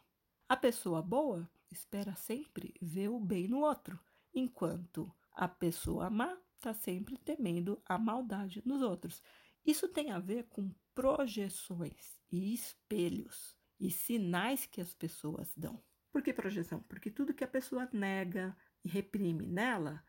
A 0.49 0.57
pessoa 0.57 1.01
boa 1.01 1.49
espera 1.71 2.15
sempre 2.17 2.75
ver 2.81 3.09
o 3.09 3.21
bem 3.21 3.49
no 3.49 3.61
outro, 3.61 3.99
enquanto 4.35 5.13
a 5.33 5.49
pessoa 5.49 6.11
má 6.11 6.37
está 6.57 6.75
sempre 6.75 7.17
temendo 7.17 7.83
a 7.87 7.99
maldade 7.99 8.63
nos 8.67 8.83
outros. 8.83 9.23
Isso 9.65 9.89
tem 9.89 10.11
a 10.11 10.19
ver 10.19 10.45
com 10.45 10.71
projeções 10.95 12.21
e 12.31 12.53
espelhos 12.53 13.57
e 13.79 13.91
sinais 13.91 14.67
que 14.67 14.81
as 14.81 14.95
pessoas 14.95 15.55
dão. 15.57 15.83
Por 16.13 16.23
que 16.23 16.33
projeção? 16.33 16.81
Porque 16.83 17.11
tudo 17.11 17.33
que 17.33 17.45
a 17.45 17.49
pessoa 17.49 17.89
nega 17.93 18.57
e 18.85 18.89
reprime 18.89 19.47
nela, 19.47 20.05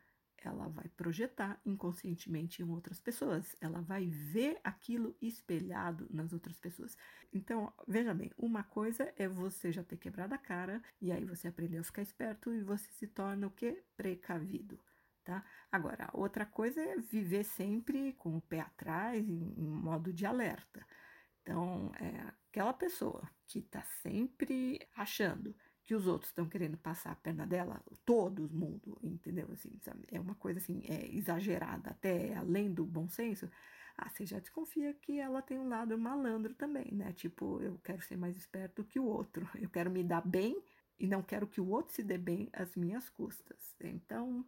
ela 0.48 0.68
vai 0.68 0.88
projetar 0.88 1.60
inconscientemente 1.64 2.62
em 2.62 2.68
outras 2.68 3.00
pessoas. 3.00 3.56
Ela 3.60 3.80
vai 3.80 4.06
ver 4.06 4.60
aquilo 4.62 5.16
espelhado 5.20 6.06
nas 6.10 6.32
outras 6.32 6.58
pessoas. 6.58 6.96
Então, 7.32 7.72
veja 7.86 8.12
bem, 8.12 8.30
uma 8.36 8.62
coisa 8.62 9.12
é 9.16 9.28
você 9.28 9.72
já 9.72 9.82
ter 9.82 9.96
quebrado 9.96 10.34
a 10.34 10.38
cara 10.38 10.82
e 11.00 11.10
aí 11.10 11.24
você 11.24 11.48
aprendeu 11.48 11.80
a 11.80 11.84
ficar 11.84 12.02
esperto 12.02 12.52
e 12.52 12.62
você 12.62 12.90
se 12.92 13.06
torna 13.06 13.46
o 13.46 13.50
que? 13.50 13.82
Precavido. 13.96 14.78
Tá? 15.24 15.44
Agora, 15.70 16.10
outra 16.12 16.44
coisa 16.44 16.80
é 16.80 16.96
viver 16.96 17.44
sempre 17.44 18.12
com 18.14 18.36
o 18.36 18.40
pé 18.40 18.60
atrás, 18.60 19.28
em, 19.28 19.54
em 19.56 19.68
modo 19.68 20.12
de 20.12 20.26
alerta. 20.26 20.84
Então, 21.42 21.92
é 22.00 22.32
aquela 22.48 22.72
pessoa 22.72 23.28
que 23.46 23.60
está 23.60 23.82
sempre 24.02 24.80
achando 24.96 25.54
que 25.84 25.94
os 25.94 26.06
outros 26.06 26.30
estão 26.30 26.48
querendo 26.48 26.76
passar 26.76 27.12
a 27.12 27.16
perna 27.16 27.46
dela, 27.46 27.82
todo 28.04 28.48
mundo, 28.48 28.98
entendeu? 29.02 29.48
Assim? 29.52 29.78
É 30.10 30.20
uma 30.20 30.34
coisa 30.34 30.58
assim, 30.58 30.82
é 30.88 31.14
exagerada, 31.14 31.90
até 31.90 32.34
além 32.34 32.72
do 32.72 32.84
bom 32.84 33.08
senso. 33.08 33.50
Ah, 33.96 34.08
você 34.08 34.24
já 34.24 34.38
desconfia 34.38 34.94
que 34.94 35.18
ela 35.18 35.42
tem 35.42 35.58
um 35.58 35.68
lado 35.68 35.96
malandro 35.98 36.54
também, 36.54 36.90
né? 36.92 37.12
Tipo, 37.12 37.60
eu 37.60 37.78
quero 37.84 38.02
ser 38.02 38.16
mais 38.16 38.36
esperto 38.36 38.84
que 38.84 38.98
o 38.98 39.04
outro, 39.04 39.48
eu 39.60 39.68
quero 39.68 39.90
me 39.90 40.02
dar 40.02 40.26
bem 40.26 40.62
e 40.98 41.06
não 41.06 41.22
quero 41.22 41.46
que 41.46 41.60
o 41.60 41.68
outro 41.68 41.94
se 41.94 42.02
dê 42.02 42.16
bem 42.16 42.48
às 42.52 42.74
minhas 42.76 43.10
custas. 43.10 43.74
Então, 43.80 44.46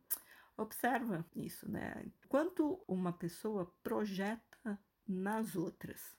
observa 0.57 1.27
isso, 1.35 1.71
né? 1.71 2.07
Quanto 2.29 2.83
uma 2.87 3.13
pessoa 3.13 3.73
projeta 3.83 4.79
nas 5.07 5.57
outras 5.57 6.17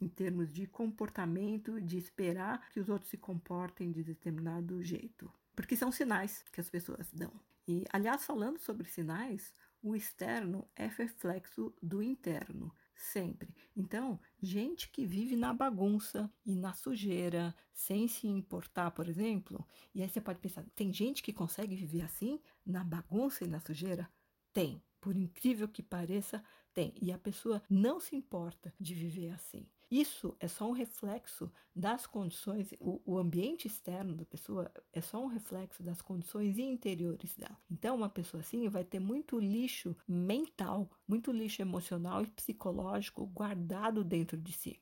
em 0.00 0.08
termos 0.08 0.52
de 0.52 0.66
comportamento, 0.66 1.80
de 1.80 1.96
esperar 1.96 2.68
que 2.70 2.80
os 2.80 2.88
outros 2.88 3.10
se 3.10 3.16
comportem 3.16 3.90
de 3.90 4.02
determinado 4.02 4.82
jeito. 4.82 5.32
Porque 5.54 5.76
são 5.76 5.90
sinais 5.90 6.44
que 6.52 6.60
as 6.60 6.68
pessoas 6.68 7.10
dão. 7.12 7.32
E, 7.66 7.84
aliás, 7.92 8.24
falando 8.24 8.58
sobre 8.58 8.88
sinais, 8.88 9.52
o 9.82 9.96
externo 9.96 10.68
é 10.76 10.86
reflexo 10.86 11.74
do 11.82 12.02
interno, 12.02 12.72
sempre. 12.94 13.54
Então, 13.76 14.20
gente 14.40 14.90
que 14.90 15.06
vive 15.06 15.36
na 15.36 15.52
bagunça 15.52 16.30
e 16.44 16.54
na 16.56 16.74
sujeira, 16.74 17.54
sem 17.72 18.06
se 18.06 18.26
importar, 18.26 18.90
por 18.90 19.08
exemplo, 19.08 19.66
e 19.94 20.02
aí 20.02 20.08
você 20.08 20.20
pode 20.20 20.40
pensar, 20.40 20.64
tem 20.74 20.92
gente 20.92 21.22
que 21.22 21.32
consegue 21.32 21.74
viver 21.74 22.02
assim, 22.02 22.40
na 22.64 22.84
bagunça 22.84 23.44
e 23.44 23.48
na 23.48 23.60
sujeira? 23.60 24.08
Tem. 24.52 24.82
Por 25.00 25.16
incrível 25.16 25.68
que 25.68 25.82
pareça, 25.82 26.42
tem. 26.74 26.92
E 27.00 27.12
a 27.12 27.18
pessoa 27.18 27.62
não 27.70 28.00
se 28.00 28.16
importa 28.16 28.74
de 28.80 28.94
viver 28.94 29.30
assim. 29.30 29.68
Isso 29.90 30.36
é 30.40 30.48
só 30.48 30.68
um 30.68 30.72
reflexo 30.72 31.50
das 31.74 32.06
condições, 32.06 32.72
o, 32.80 33.00
o, 33.04 33.18
ambiente 33.18 33.68
externo 33.68 34.14
da 34.14 34.24
pessoa 34.24 34.70
é 34.92 35.00
só 35.00 35.22
um 35.22 35.28
reflexo 35.28 35.82
das 35.82 36.02
condições 36.02 36.58
interiores 36.58 37.36
dela. 37.36 37.56
Então, 37.70 37.94
uma 37.94 38.08
pessoa 38.08 38.40
assim 38.40 38.68
vai 38.68 38.82
ter 38.82 38.98
muito 38.98 39.38
lixo 39.38 39.96
mental, 40.08 40.90
muito 41.06 41.30
lixo 41.30 41.62
emocional 41.62 42.22
e 42.22 42.26
psicológico 42.26 43.26
guardado 43.26 44.02
dentro 44.02 44.36
de 44.36 44.52
si. 44.52 44.80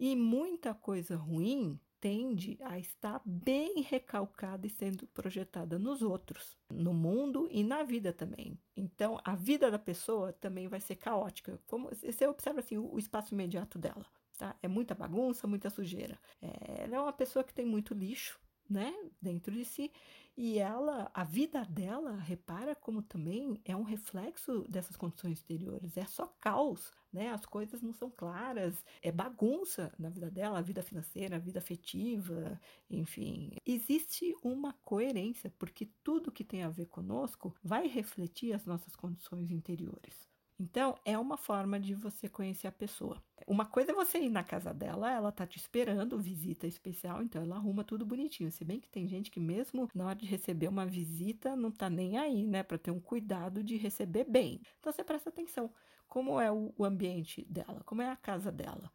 E 0.00 0.16
muita 0.16 0.72
coisa 0.72 1.16
ruim 1.16 1.78
tende 2.00 2.56
a 2.62 2.78
estar 2.78 3.20
bem 3.24 3.82
recalcada 3.82 4.66
e 4.66 4.70
sendo 4.70 5.06
projetada 5.08 5.78
nos 5.78 6.00
outros, 6.00 6.56
no 6.70 6.94
mundo 6.94 7.48
e 7.50 7.64
na 7.64 7.82
vida 7.82 8.12
também. 8.12 8.56
Então, 8.76 9.20
a 9.24 9.34
vida 9.34 9.70
da 9.70 9.78
pessoa 9.78 10.32
também 10.32 10.68
vai 10.68 10.80
ser 10.80 10.96
caótica. 10.96 11.60
Como 11.66 11.88
você 11.90 12.26
observa 12.26 12.60
assim 12.60 12.78
o 12.78 12.98
espaço 12.98 13.34
imediato 13.34 13.78
dela. 13.78 14.06
Tá? 14.38 14.56
É 14.62 14.68
muita 14.68 14.94
bagunça, 14.94 15.48
muita 15.48 15.68
sujeira. 15.68 16.18
É, 16.40 16.84
ela 16.84 16.96
é 16.96 17.00
uma 17.00 17.12
pessoa 17.12 17.44
que 17.44 17.52
tem 17.52 17.66
muito 17.66 17.92
lixo, 17.92 18.40
né, 18.70 18.94
dentro 19.20 19.52
de 19.52 19.64
si, 19.64 19.90
e 20.36 20.58
ela, 20.58 21.10
a 21.14 21.24
vida 21.24 21.64
dela, 21.64 22.14
repara 22.16 22.74
como 22.74 23.02
também 23.02 23.60
é 23.64 23.74
um 23.74 23.82
reflexo 23.82 24.64
dessas 24.68 24.96
condições 24.96 25.38
exteriores, 25.38 25.96
é 25.96 26.04
só 26.04 26.26
caos, 26.40 26.92
né? 27.12 27.30
As 27.30 27.44
coisas 27.46 27.80
não 27.82 27.92
são 27.92 28.10
claras, 28.10 28.84
é 29.02 29.10
bagunça 29.10 29.92
na 29.98 30.10
vida 30.10 30.30
dela, 30.30 30.58
a 30.58 30.62
vida 30.62 30.82
financeira, 30.82 31.36
a 31.36 31.38
vida 31.40 31.58
afetiva, 31.58 32.60
enfim. 32.90 33.50
Existe 33.66 34.36
uma 34.42 34.74
coerência, 34.84 35.52
porque 35.58 35.86
tudo 36.04 36.30
que 36.30 36.44
tem 36.44 36.62
a 36.62 36.68
ver 36.68 36.86
conosco 36.86 37.54
vai 37.62 37.88
refletir 37.88 38.52
as 38.52 38.64
nossas 38.66 38.94
condições 38.94 39.50
interiores. 39.50 40.27
Então, 40.60 40.96
é 41.04 41.16
uma 41.16 41.36
forma 41.36 41.78
de 41.78 41.94
você 41.94 42.28
conhecer 42.28 42.66
a 42.66 42.72
pessoa. 42.72 43.22
Uma 43.46 43.64
coisa 43.64 43.92
é 43.92 43.94
você 43.94 44.18
ir 44.18 44.28
na 44.28 44.42
casa 44.42 44.74
dela, 44.74 45.10
ela 45.10 45.30
tá 45.30 45.46
te 45.46 45.56
esperando, 45.56 46.18
visita 46.18 46.66
especial, 46.66 47.22
então 47.22 47.42
ela 47.42 47.56
arruma 47.56 47.84
tudo 47.84 48.04
bonitinho. 48.04 48.50
Se 48.50 48.64
bem 48.64 48.80
que 48.80 48.88
tem 48.88 49.06
gente 49.06 49.30
que 49.30 49.38
mesmo 49.40 49.88
na 49.94 50.06
hora 50.06 50.16
de 50.18 50.26
receber 50.26 50.68
uma 50.68 50.84
visita 50.84 51.54
não 51.56 51.70
tá 51.70 51.88
nem 51.88 52.18
aí, 52.18 52.44
né, 52.46 52.62
para 52.62 52.76
ter 52.76 52.90
um 52.90 53.00
cuidado 53.00 53.62
de 53.62 53.76
receber 53.76 54.24
bem. 54.24 54.60
Então 54.80 54.92
você 54.92 55.04
presta 55.04 55.28
atenção 55.30 55.72
como 56.08 56.40
é 56.40 56.50
o 56.50 56.84
ambiente 56.84 57.44
dela, 57.48 57.82
como 57.84 58.02
é 58.02 58.10
a 58.10 58.16
casa 58.16 58.50
dela 58.50 58.90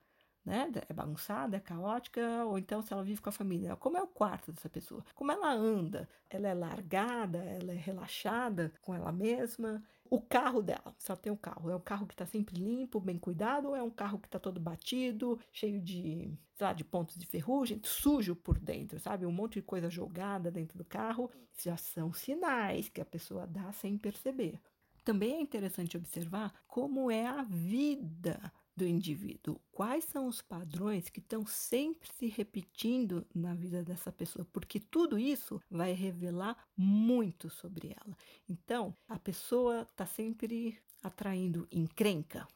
né? 0.46 0.70
É 0.90 0.94
bagunçada, 0.94 1.58
é 1.58 1.60
caótica, 1.60 2.46
ou 2.46 2.58
então 2.58 2.82
se 2.82 2.92
ela 2.92 3.04
vive 3.04 3.22
com 3.22 3.30
a 3.30 3.32
família, 3.32 3.76
como 3.76 3.98
é 3.98 4.02
o 4.02 4.08
quarto 4.08 4.52
dessa 4.52 4.70
pessoa? 4.70 5.04
Como 5.16 5.32
ela 5.32 5.52
anda? 5.54 6.10
Ela 6.30 6.50
é 6.50 6.54
largada, 6.54 7.40
ela 7.40 7.72
é 7.72 7.76
relaxada 7.76 8.74
com 8.82 8.94
ela 8.94 9.12
mesma? 9.12 9.84
O 10.14 10.22
carro 10.22 10.62
dela, 10.62 10.94
se 11.00 11.10
ela 11.10 11.20
tem 11.20 11.32
um 11.32 11.36
carro, 11.36 11.72
é 11.72 11.76
um 11.76 11.80
carro 11.80 12.06
que 12.06 12.14
está 12.14 12.24
sempre 12.24 12.56
limpo, 12.56 13.00
bem 13.00 13.18
cuidado, 13.18 13.70
ou 13.70 13.76
é 13.76 13.82
um 13.82 13.90
carro 13.90 14.20
que 14.20 14.28
está 14.28 14.38
todo 14.38 14.62
batido, 14.62 15.40
cheio 15.52 15.82
de, 15.82 16.38
sei 16.54 16.68
lá, 16.68 16.72
de 16.72 16.84
pontos 16.84 17.18
de 17.18 17.26
ferrugem, 17.26 17.82
sujo 17.84 18.36
por 18.36 18.60
dentro, 18.60 19.00
sabe? 19.00 19.26
Um 19.26 19.32
monte 19.32 19.54
de 19.54 19.64
coisa 19.64 19.90
jogada 19.90 20.52
dentro 20.52 20.78
do 20.78 20.86
carro. 20.86 21.32
Já 21.58 21.76
são 21.78 22.14
sinais 22.14 22.90
que 22.90 23.02
a 23.02 23.06
pessoa 23.06 23.48
dá 23.48 23.72
sem 23.72 23.98
perceber. 23.98 24.62
Também 25.04 25.34
é 25.34 25.42
interessante 25.42 25.98
observar 25.98 26.54
como 26.68 27.10
é 27.10 27.26
a 27.26 27.42
vida 27.42 28.54
do 28.76 28.86
indivíduo. 28.86 29.60
Quais 29.72 30.04
são 30.06 30.28
os 30.28 30.42
padrões 30.42 31.10
que 31.10 31.20
estão 31.20 31.46
sempre 31.46 32.10
se 32.12 32.28
repetindo 32.28 33.26
na 33.34 33.54
vida 33.54 33.84
dessa 33.84 34.12
pessoa? 34.12 34.46
Porque 34.52 34.80
tudo 34.80 35.18
isso 35.20 35.62
vai 35.70 35.94
revelar 35.94 36.58
muito 36.76 37.50
sobre 37.50 37.96
ela. 37.96 38.18
Então, 38.50 38.96
a 39.08 39.20
pessoa 39.20 39.84
está 39.84 40.06
sempre 40.06 40.80
atraindo 41.02 41.68
encrenca. 41.72 42.48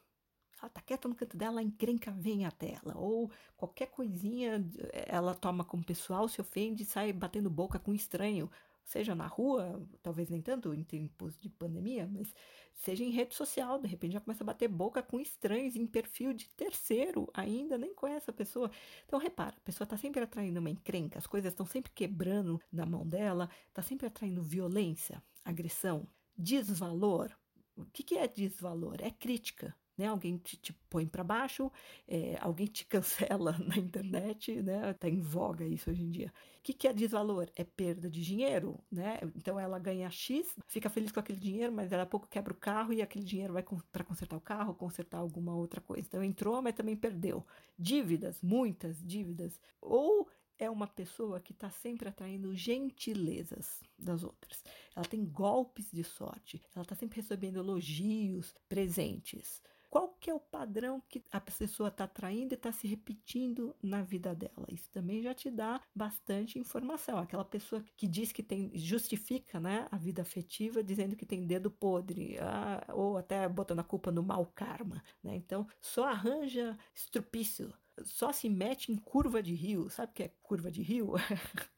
Ela 0.60 0.68
está 0.68 0.82
quieta 0.82 1.08
no 1.08 1.14
canto 1.14 1.38
dela, 1.38 1.60
a 1.60 1.64
encrenca 1.64 2.12
vem 2.12 2.46
até 2.46 2.80
ela. 2.82 2.98
Ou 2.98 3.32
qualquer 3.56 3.88
coisinha 3.88 4.66
ela 5.06 5.36
toma 5.36 5.64
como 5.64 5.84
pessoal, 5.84 6.28
se 6.28 6.42
ofende, 6.42 6.84
sai 6.84 7.14
batendo 7.14 7.50
boca 7.50 7.78
com 7.78 7.94
estranho 7.94 8.50
seja 8.88 9.14
na 9.14 9.28
rua, 9.28 9.86
talvez 10.02 10.30
nem 10.30 10.42
tanto 10.42 10.74
em 10.74 10.82
tempos 10.82 11.38
de 11.38 11.50
pandemia, 11.50 12.08
mas 12.10 12.34
seja 12.74 13.04
em 13.04 13.12
rede 13.12 13.36
social, 13.36 13.78
de 13.78 13.88
repente 13.88 14.14
já 14.14 14.22
começa 14.22 14.44
a 14.44 14.46
bater 14.46 14.70
boca 14.70 15.04
com 15.04 15.20
estranhos 15.20 15.76
em 15.76 15.86
perfil 15.86 16.34
de 16.34 16.48
terceiro, 16.52 17.30
ainda 17.34 17.78
nem 17.78 17.94
conhece 17.94 18.30
a 18.30 18.34
pessoa. 18.34 18.72
Então 19.06 19.20
repara, 19.20 19.56
a 19.58 19.66
pessoa 19.66 19.84
está 19.84 19.98
sempre 19.98 20.22
atraindo 20.22 20.62
uma 20.62 20.70
encrenca, 20.70 21.20
as 21.20 21.28
coisas 21.28 21.52
estão 21.52 21.66
sempre 21.66 21.92
quebrando 21.92 22.62
na 22.72 22.86
mão 22.86 23.06
dela, 23.06 23.50
está 23.68 23.82
sempre 23.82 24.08
atraindo 24.08 24.42
violência, 24.42 25.22
agressão, 25.44 26.08
desvalor. 26.38 27.30
O 27.76 27.86
que, 27.86 28.04
que 28.04 28.18
é 28.18 28.26
desvalor? 28.26 28.98
É 29.02 29.12
crítica 29.12 29.76
né? 29.98 30.08
Alguém 30.08 30.38
te, 30.38 30.56
te 30.58 30.74
põe 30.90 31.06
para 31.06 31.24
baixo, 31.24 31.72
é, 32.08 32.38
alguém 32.40 32.68
te 32.68 32.86
cancela 32.88 33.58
na 33.60 33.78
internet, 33.78 34.62
né? 34.62 34.94
Tá 34.94 35.10
em 35.10 35.20
voga 35.20 35.66
isso 35.66 35.90
hoje 35.90 36.04
em 36.04 36.10
dia. 36.10 36.34
O 36.60 36.62
que, 36.68 36.74
que 36.74 36.88
é 36.88 36.94
desvalor? 36.94 37.50
É 37.56 37.64
perda 37.64 38.10
de 38.10 38.22
dinheiro, 38.22 38.80
né? 38.92 39.20
Então 39.36 39.60
ela 39.60 39.80
ganha 39.80 40.10
X, 40.10 40.54
fica 40.68 40.90
feliz 40.90 41.12
com 41.12 41.20
aquele 41.20 41.40
dinheiro, 41.40 41.72
mas 41.72 41.90
daqui 41.90 42.04
a 42.04 42.06
pouco 42.06 42.28
quebra 42.28 42.54
o 42.54 42.58
carro 42.58 42.94
e 42.94 43.02
aquele 43.02 43.26
dinheiro 43.26 43.54
vai 43.54 43.64
para 43.92 44.04
consertar 44.04 44.38
o 44.38 44.42
carro, 44.42 44.76
consertar 44.76 45.18
alguma 45.18 45.56
outra 45.56 45.82
coisa. 45.82 46.06
Então 46.08 46.24
entrou, 46.24 46.62
mas 46.62 46.76
também 46.76 46.96
perdeu. 46.96 47.46
Dívidas, 47.80 48.42
muitas 48.42 49.02
dívidas. 49.04 49.60
Ou 49.82 50.28
é 50.60 50.70
uma 50.70 50.88
pessoa 50.88 51.40
que 51.40 51.52
está 51.52 51.70
sempre 51.70 52.10
atraindo 52.10 52.56
gentilezas 52.56 53.82
das 53.98 54.24
outras. 54.24 54.64
Ela 54.96 55.06
tem 55.06 55.24
golpes 55.24 55.92
de 55.92 56.04
sorte, 56.04 56.62
ela 56.76 56.84
está 56.84 56.96
sempre 56.96 57.22
recebendo 57.22 57.60
elogios, 57.60 58.54
presentes 58.68 59.62
qual 59.90 60.10
que 60.20 60.30
é 60.30 60.34
o 60.34 60.40
padrão 60.40 61.02
que 61.08 61.24
a 61.32 61.40
pessoa 61.40 61.90
está 61.90 62.08
traindo 62.08 62.54
e 62.54 62.56
está 62.56 62.72
se 62.72 62.88
repetindo 62.88 63.76
na 63.82 64.02
vida 64.02 64.36
dela. 64.36 64.68
Isso 64.70 64.90
também 64.92 65.22
já 65.22 65.34
te 65.34 65.50
dá 65.50 65.82
bastante 65.96 66.60
informação. 66.60 67.18
Aquela 67.18 67.46
pessoa 67.46 67.84
que 67.96 68.08
diz 68.08 68.32
que 68.32 68.44
tem, 68.44 68.72
justifica 68.76 69.60
né, 69.60 69.88
a 69.92 69.98
vida 69.98 70.22
afetiva 70.22 70.84
dizendo 70.84 71.16
que 71.16 71.26
tem 71.26 71.46
dedo 71.46 71.72
podre, 71.72 72.38
ah, 72.40 72.86
ou 72.94 73.18
até 73.18 73.48
botando 73.48 73.80
a 73.80 73.84
culpa 73.84 74.12
no 74.12 74.24
mau 74.24 74.46
karma. 74.46 75.04
Né? 75.24 75.36
Então, 75.36 75.68
só 75.82 76.06
arranja 76.06 76.78
estrupício, 76.94 77.74
só 78.04 78.32
se 78.32 78.50
mete 78.50 78.92
em 78.92 78.98
curva 78.98 79.42
de 79.42 79.54
rio. 79.54 79.90
Sabe 79.90 80.12
o 80.12 80.16
que 80.16 80.24
é 80.24 80.32
curva 80.42 80.72
de 80.72 80.82
rio? 80.82 81.14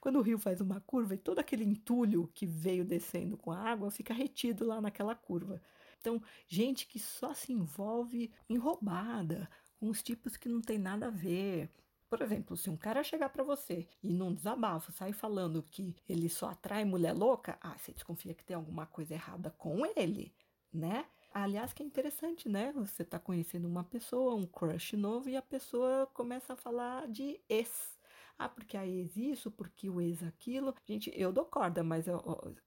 Quando 0.00 0.18
o 0.18 0.22
rio 0.22 0.38
faz 0.38 0.60
uma 0.60 0.80
curva 0.80 1.14
e 1.14 1.18
todo 1.18 1.38
aquele 1.38 1.64
entulho 1.64 2.30
que 2.34 2.46
veio 2.46 2.84
descendo 2.84 3.36
com 3.36 3.50
a 3.50 3.58
água 3.58 3.90
fica 3.90 4.14
retido 4.14 4.66
lá 4.66 4.80
naquela 4.80 5.14
curva. 5.14 5.60
Então, 6.00 6.22
gente 6.46 6.86
que 6.86 6.98
só 6.98 7.34
se 7.34 7.52
envolve 7.52 8.32
em 8.48 8.56
roubada, 8.56 9.48
com 9.78 9.88
os 9.88 10.02
tipos 10.02 10.36
que 10.36 10.48
não 10.48 10.60
tem 10.60 10.78
nada 10.78 11.06
a 11.08 11.10
ver. 11.10 11.70
Por 12.08 12.22
exemplo, 12.22 12.56
se 12.56 12.70
um 12.70 12.76
cara 12.76 13.04
chegar 13.04 13.28
para 13.28 13.44
você 13.44 13.86
e 14.02 14.10
num 14.12 14.32
desabafo 14.34 14.90
sair 14.92 15.12
falando 15.12 15.62
que 15.62 15.94
ele 16.08 16.28
só 16.28 16.50
atrai 16.50 16.84
mulher 16.84 17.12
louca, 17.12 17.58
ah, 17.60 17.76
você 17.76 17.92
desconfia 17.92 18.34
que 18.34 18.44
tem 18.44 18.56
alguma 18.56 18.86
coisa 18.86 19.14
errada 19.14 19.50
com 19.50 19.84
ele, 19.96 20.34
né? 20.72 21.04
Aliás, 21.32 21.72
que 21.74 21.82
é 21.82 21.86
interessante, 21.86 22.48
né? 22.48 22.72
Você 22.72 23.04
tá 23.04 23.18
conhecendo 23.18 23.68
uma 23.68 23.84
pessoa, 23.84 24.34
um 24.34 24.46
crush 24.46 24.94
novo, 24.96 25.28
e 25.28 25.36
a 25.36 25.42
pessoa 25.42 26.06
começa 26.14 26.54
a 26.54 26.56
falar 26.56 27.06
de 27.08 27.38
ex. 27.48 27.97
Ah, 28.38 28.48
porque 28.48 28.76
a 28.76 28.86
ex 28.86 29.16
isso, 29.16 29.50
porque 29.50 29.90
o 29.90 30.00
ex 30.00 30.22
aquilo. 30.22 30.74
Gente, 30.86 31.10
eu 31.14 31.32
dou 31.32 31.44
corda, 31.44 31.82
mas 31.82 32.06
é, 32.06 32.12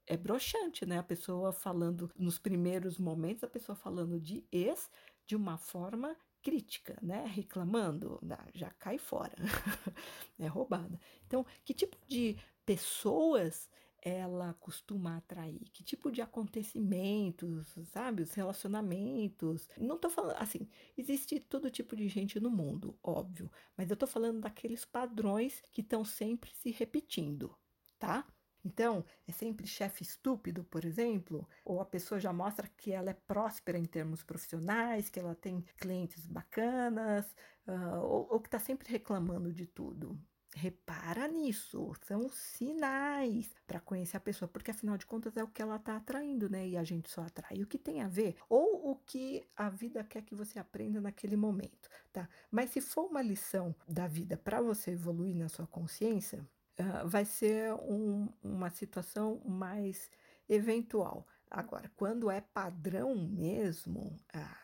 é 0.05 0.17
broxante, 0.17 0.85
né? 0.85 0.99
A 0.99 1.03
pessoa 1.03 1.53
falando, 1.53 2.11
nos 2.17 2.37
primeiros 2.37 2.97
momentos, 2.97 3.43
a 3.43 3.47
pessoa 3.47 3.75
falando 3.75 4.19
de 4.19 4.45
ex 4.51 4.89
de 5.25 5.35
uma 5.35 5.57
forma 5.57 6.15
crítica, 6.43 6.97
né? 7.01 7.25
Reclamando, 7.25 8.19
já 8.53 8.69
cai 8.71 8.97
fora, 8.97 9.35
é 10.37 10.47
roubada. 10.47 10.99
Então, 11.25 11.45
que 11.63 11.73
tipo 11.73 11.97
de 12.07 12.35
pessoas 12.65 13.69
ela 14.01 14.53
costuma 14.59 15.17
atrair? 15.17 15.59
Que 15.71 15.83
tipo 15.83 16.11
de 16.11 16.21
acontecimentos, 16.21 17.75
sabe? 17.91 18.23
Os 18.23 18.33
relacionamentos. 18.33 19.69
Não 19.77 19.97
tô 19.97 20.09
falando 20.09 20.37
assim, 20.37 20.67
existe 20.97 21.39
todo 21.39 21.71
tipo 21.71 21.95
de 21.95 22.07
gente 22.07 22.39
no 22.39 22.49
mundo, 22.49 22.97
óbvio, 23.03 23.51
mas 23.77 23.89
eu 23.89 23.97
tô 23.97 24.07
falando 24.07 24.41
daqueles 24.41 24.85
padrões 24.85 25.61
que 25.71 25.81
estão 25.81 26.03
sempre 26.03 26.51
se 26.55 26.71
repetindo, 26.71 27.55
tá? 27.99 28.25
Então, 28.63 29.03
é 29.27 29.31
sempre 29.31 29.65
chefe 29.65 30.03
estúpido, 30.03 30.63
por 30.63 30.85
exemplo, 30.85 31.47
ou 31.65 31.81
a 31.81 31.85
pessoa 31.85 32.19
já 32.19 32.31
mostra 32.31 32.67
que 32.77 32.91
ela 32.91 33.09
é 33.09 33.13
próspera 33.13 33.77
em 33.77 33.85
termos 33.85 34.23
profissionais, 34.23 35.09
que 35.09 35.19
ela 35.19 35.33
tem 35.35 35.61
clientes 35.77 36.27
bacanas, 36.27 37.25
uh, 37.67 37.99
ou, 38.03 38.27
ou 38.33 38.39
que 38.39 38.47
está 38.47 38.59
sempre 38.59 38.91
reclamando 38.91 39.51
de 39.51 39.65
tudo. 39.65 40.19
Repara 40.53 41.29
nisso, 41.29 41.93
são 42.05 42.29
sinais 42.29 43.55
para 43.65 43.79
conhecer 43.79 44.17
a 44.17 44.19
pessoa, 44.19 44.49
porque 44.49 44.71
afinal 44.71 44.97
de 44.97 45.05
contas 45.05 45.37
é 45.37 45.43
o 45.43 45.47
que 45.47 45.61
ela 45.61 45.77
está 45.77 45.95
atraindo, 45.95 46.49
né? 46.49 46.67
E 46.67 46.75
a 46.75 46.83
gente 46.83 47.09
só 47.09 47.21
atrai 47.21 47.61
o 47.61 47.67
que 47.67 47.77
tem 47.77 48.01
a 48.01 48.07
ver, 48.07 48.35
ou 48.49 48.91
o 48.91 48.95
que 48.97 49.47
a 49.55 49.69
vida 49.69 50.03
quer 50.03 50.23
que 50.23 50.35
você 50.35 50.59
aprenda 50.59 50.99
naquele 50.99 51.37
momento, 51.37 51.89
tá? 52.11 52.27
Mas 52.49 52.71
se 52.71 52.81
for 52.81 53.05
uma 53.05 53.21
lição 53.21 53.73
da 53.87 54.07
vida 54.07 54.35
para 54.35 54.61
você 54.61 54.91
evoluir 54.91 55.35
na 55.37 55.47
sua 55.47 55.65
consciência, 55.65 56.45
uh, 56.79 57.07
vai 57.07 57.23
ser 57.23 57.73
um, 57.73 58.27
uma 58.43 58.69
situação 58.69 59.41
mais 59.45 60.11
eventual. 60.49 61.25
Agora, 61.49 61.89
quando 61.95 62.29
é 62.29 62.41
padrão 62.41 63.15
mesmo, 63.15 64.19
ah, 64.33 64.57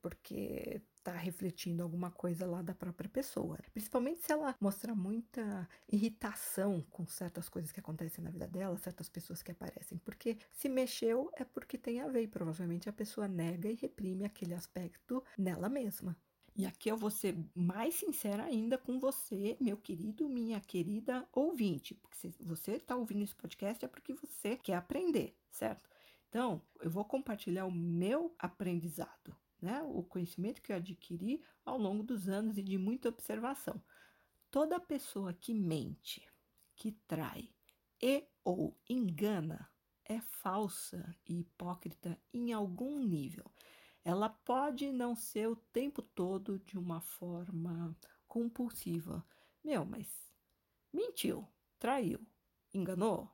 porque 0.00 0.80
está 1.06 1.12
refletindo 1.12 1.84
alguma 1.84 2.10
coisa 2.10 2.44
lá 2.46 2.62
da 2.62 2.74
própria 2.74 3.08
pessoa. 3.08 3.58
Principalmente 3.72 4.22
se 4.22 4.32
ela 4.32 4.56
mostrar 4.60 4.94
muita 4.94 5.68
irritação 5.90 6.84
com 6.90 7.06
certas 7.06 7.48
coisas 7.48 7.70
que 7.70 7.78
acontecem 7.78 8.24
na 8.24 8.30
vida 8.30 8.48
dela, 8.48 8.76
certas 8.76 9.08
pessoas 9.08 9.40
que 9.40 9.52
aparecem. 9.52 9.98
Porque 9.98 10.36
se 10.50 10.68
mexeu 10.68 11.30
é 11.34 11.44
porque 11.44 11.78
tem 11.78 12.00
a 12.00 12.08
ver, 12.08 12.22
e 12.22 12.28
provavelmente 12.28 12.88
a 12.88 12.92
pessoa 12.92 13.28
nega 13.28 13.70
e 13.70 13.74
reprime 13.74 14.24
aquele 14.24 14.54
aspecto 14.54 15.22
nela 15.38 15.68
mesma. 15.68 16.16
E 16.56 16.64
aqui 16.64 16.88
eu 16.88 16.96
vou 16.96 17.10
ser 17.10 17.36
mais 17.54 17.94
sincera 17.94 18.44
ainda 18.44 18.78
com 18.78 18.98
você, 18.98 19.56
meu 19.60 19.76
querido, 19.76 20.28
minha 20.28 20.58
querida 20.58 21.28
ouvinte. 21.32 21.94
Porque 21.94 22.16
se 22.16 22.34
você 22.40 22.72
está 22.72 22.96
ouvindo 22.96 23.22
esse 23.22 23.34
podcast 23.34 23.84
é 23.84 23.88
porque 23.88 24.14
você 24.14 24.56
quer 24.56 24.74
aprender, 24.74 25.36
certo? 25.50 25.88
Então, 26.28 26.60
eu 26.80 26.90
vou 26.90 27.04
compartilhar 27.04 27.66
o 27.66 27.70
meu 27.70 28.34
aprendizado, 28.38 29.36
né? 29.66 29.82
O 29.82 30.02
conhecimento 30.02 30.62
que 30.62 30.72
eu 30.72 30.76
adquiri 30.76 31.42
ao 31.64 31.78
longo 31.78 32.02
dos 32.02 32.28
anos 32.28 32.56
e 32.56 32.62
de 32.62 32.78
muita 32.78 33.08
observação. 33.08 33.82
Toda 34.50 34.80
pessoa 34.80 35.32
que 35.32 35.52
mente, 35.52 36.26
que 36.74 36.92
trai 36.92 37.50
e 38.00 38.24
ou 38.44 38.78
engana 38.88 39.68
é 40.04 40.20
falsa 40.20 41.14
e 41.28 41.40
hipócrita 41.40 42.18
em 42.32 42.52
algum 42.52 42.98
nível 43.00 43.44
ela 44.06 44.28
pode 44.28 44.92
não 44.92 45.16
ser 45.16 45.48
o 45.48 45.56
tempo 45.56 46.00
todo 46.00 46.60
de 46.60 46.78
uma 46.78 47.00
forma 47.00 47.92
compulsiva. 48.28 49.26
Meu, 49.64 49.84
mas 49.84 50.32
mentiu, 50.92 51.44
traiu, 51.76 52.24
enganou. 52.72 53.28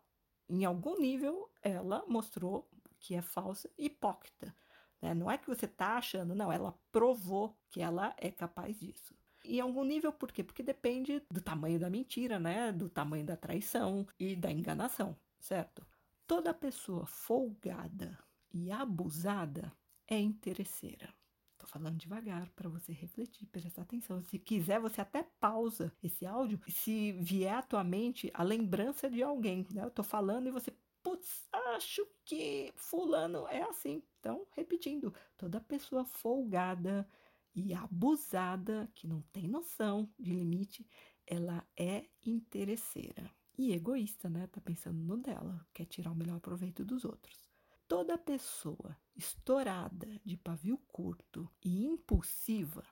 Em 0.49 0.65
algum 0.65 0.99
nível, 0.99 1.53
ela 1.61 2.03
mostrou 2.09 2.71
que 2.99 3.15
é 3.15 3.21
falsa 3.21 3.71
hipócrita. 3.77 4.57
Né? 5.03 5.13
Não 5.13 5.29
é 5.29 5.37
que 5.37 5.49
você 5.49 5.67
está 5.67 5.97
achando, 5.97 6.35
não, 6.35 6.51
ela 6.53 6.79
provou 6.93 7.59
que 7.69 7.83
ela 7.83 8.15
é 8.17 8.31
capaz 8.31 8.79
disso. 8.79 9.15
Em 9.45 9.59
algum 9.59 9.83
nível, 9.83 10.13
por 10.13 10.31
quê? 10.31 10.45
Porque 10.45 10.63
depende 10.63 11.21
do 11.29 11.41
tamanho 11.41 11.79
da 11.79 11.91
mentira, 11.91 12.39
né? 12.39 12.71
Do 12.71 12.89
tamanho 12.89 13.27
da 13.27 13.37
traição 13.37 14.07
e 14.19 14.37
da 14.37 14.53
enganação, 14.53 15.17
certo? 15.41 15.85
Toda 16.29 16.55
pessoa 16.55 17.05
folgada 17.05 18.17
e 18.55 18.71
abusada 18.71 19.73
é 20.07 20.17
interesseira. 20.17 21.13
Estou 21.53 21.69
falando 21.69 21.97
devagar 21.97 22.49
para 22.51 22.69
você 22.69 22.93
refletir, 22.93 23.47
prestar 23.47 23.83
atenção. 23.83 24.23
Se 24.23 24.39
quiser, 24.39 24.79
você 24.79 25.01
até 25.01 25.25
pausa 25.41 25.93
esse 26.03 26.25
áudio. 26.25 26.61
Se 26.69 27.13
vier 27.13 27.55
à 27.55 27.63
tua 27.63 27.83
mente 27.83 28.31
a 28.35 28.45
lembrança 28.45 29.11
de 29.11 29.23
alguém, 29.23 29.67
né? 29.73 29.83
Eu 29.83 29.89
estou 29.89 30.05
falando 30.05 30.47
e 30.47 30.53
você, 30.53 30.73
putz, 31.03 31.49
acho 31.53 32.07
que 32.25 32.73
fulano 32.77 33.47
é 33.49 33.63
assim. 33.63 34.03
Então, 34.23 34.47
repetindo, 34.53 35.13
toda 35.37 35.61
pessoa 35.61 36.05
folgada 36.05 37.09
e 37.53 37.75
abusada, 37.75 38.89
que 38.95 39.05
não 39.05 39.21
tem 39.33 39.49
noção 39.49 40.09
de 40.17 40.33
limite, 40.33 40.87
ela 41.27 41.67
é 41.77 42.05
interesseira. 42.25 43.29
E 43.59 43.73
egoísta, 43.73 44.31
né? 44.31 44.47
Tá 44.47 44.61
pensando 44.61 45.03
no 45.03 45.17
dela, 45.17 45.67
quer 45.75 45.87
tirar 45.87 46.13
o 46.13 46.15
melhor 46.15 46.39
proveito 46.39 46.85
dos 46.85 47.05
outros. 47.05 47.51
Toda 47.89 48.17
pessoa 48.17 48.97
estourada 49.17 50.07
de 50.25 50.37
pavio 50.37 50.79
curto 50.87 51.51
e 51.61 51.85
impulsiva 51.85 52.85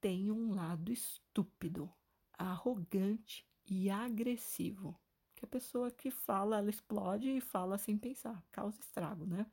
tem 0.00 0.32
um 0.32 0.56
lado 0.56 0.90
estúpido, 0.90 1.88
arrogante 2.36 3.46
e 3.64 3.88
agressivo. 3.88 4.98
Que 5.36 5.44
a 5.44 5.48
pessoa 5.48 5.88
que 5.88 6.10
fala, 6.10 6.58
ela 6.58 6.68
explode 6.68 7.30
e 7.30 7.40
fala 7.40 7.78
sem 7.78 7.96
pensar, 7.96 8.44
causa 8.50 8.80
estrago, 8.80 9.24
né? 9.24 9.46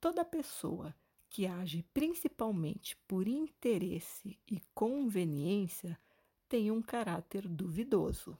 Toda 0.00 0.24
pessoa 0.24 0.94
que 1.28 1.46
age 1.46 1.82
principalmente 1.92 2.96
por 3.08 3.26
interesse 3.26 4.38
e 4.46 4.60
conveniência 4.74 5.98
tem 6.48 6.70
um 6.70 6.80
caráter 6.80 7.48
duvidoso. 7.48 8.38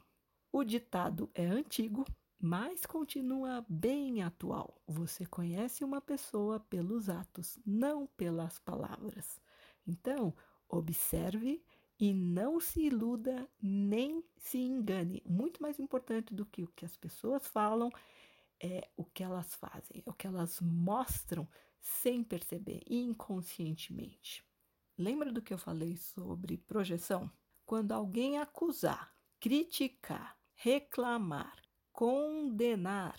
O 0.52 0.62
ditado 0.62 1.30
é 1.34 1.44
antigo, 1.44 2.04
mas 2.38 2.86
continua 2.86 3.64
bem 3.68 4.22
atual. 4.22 4.80
Você 4.86 5.26
conhece 5.26 5.82
uma 5.84 6.00
pessoa 6.00 6.60
pelos 6.60 7.08
atos, 7.08 7.58
não 7.66 8.06
pelas 8.06 8.58
palavras. 8.58 9.40
Então, 9.86 10.34
observe 10.68 11.62
e 11.98 12.12
não 12.12 12.60
se 12.60 12.82
iluda 12.82 13.48
nem 13.60 14.22
se 14.36 14.58
engane. 14.58 15.22
Muito 15.26 15.62
mais 15.62 15.78
importante 15.80 16.34
do 16.34 16.44
que 16.44 16.62
o 16.62 16.68
que 16.68 16.84
as 16.84 16.96
pessoas 16.96 17.46
falam 17.46 17.90
é 18.60 18.88
que 19.16 19.22
elas 19.22 19.54
fazem, 19.54 20.02
é 20.04 20.10
o 20.10 20.12
que 20.12 20.26
elas 20.26 20.60
mostram 20.60 21.48
sem 21.80 22.22
perceber, 22.22 22.82
inconscientemente. 22.86 24.44
Lembra 24.98 25.32
do 25.32 25.40
que 25.40 25.54
eu 25.54 25.58
falei 25.58 25.96
sobre 25.96 26.58
projeção? 26.58 27.32
Quando 27.64 27.92
alguém 27.92 28.38
acusar, 28.38 29.16
criticar, 29.40 30.38
reclamar, 30.54 31.56
condenar, 31.90 33.18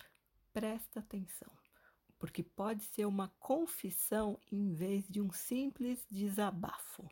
presta 0.53 0.99
atenção, 0.99 1.51
porque 2.19 2.43
pode 2.43 2.83
ser 2.83 3.07
uma 3.07 3.29
confissão 3.39 4.39
em 4.51 4.71
vez 4.75 5.07
de 5.07 5.19
um 5.19 5.31
simples 5.31 6.05
desabafo. 6.07 7.09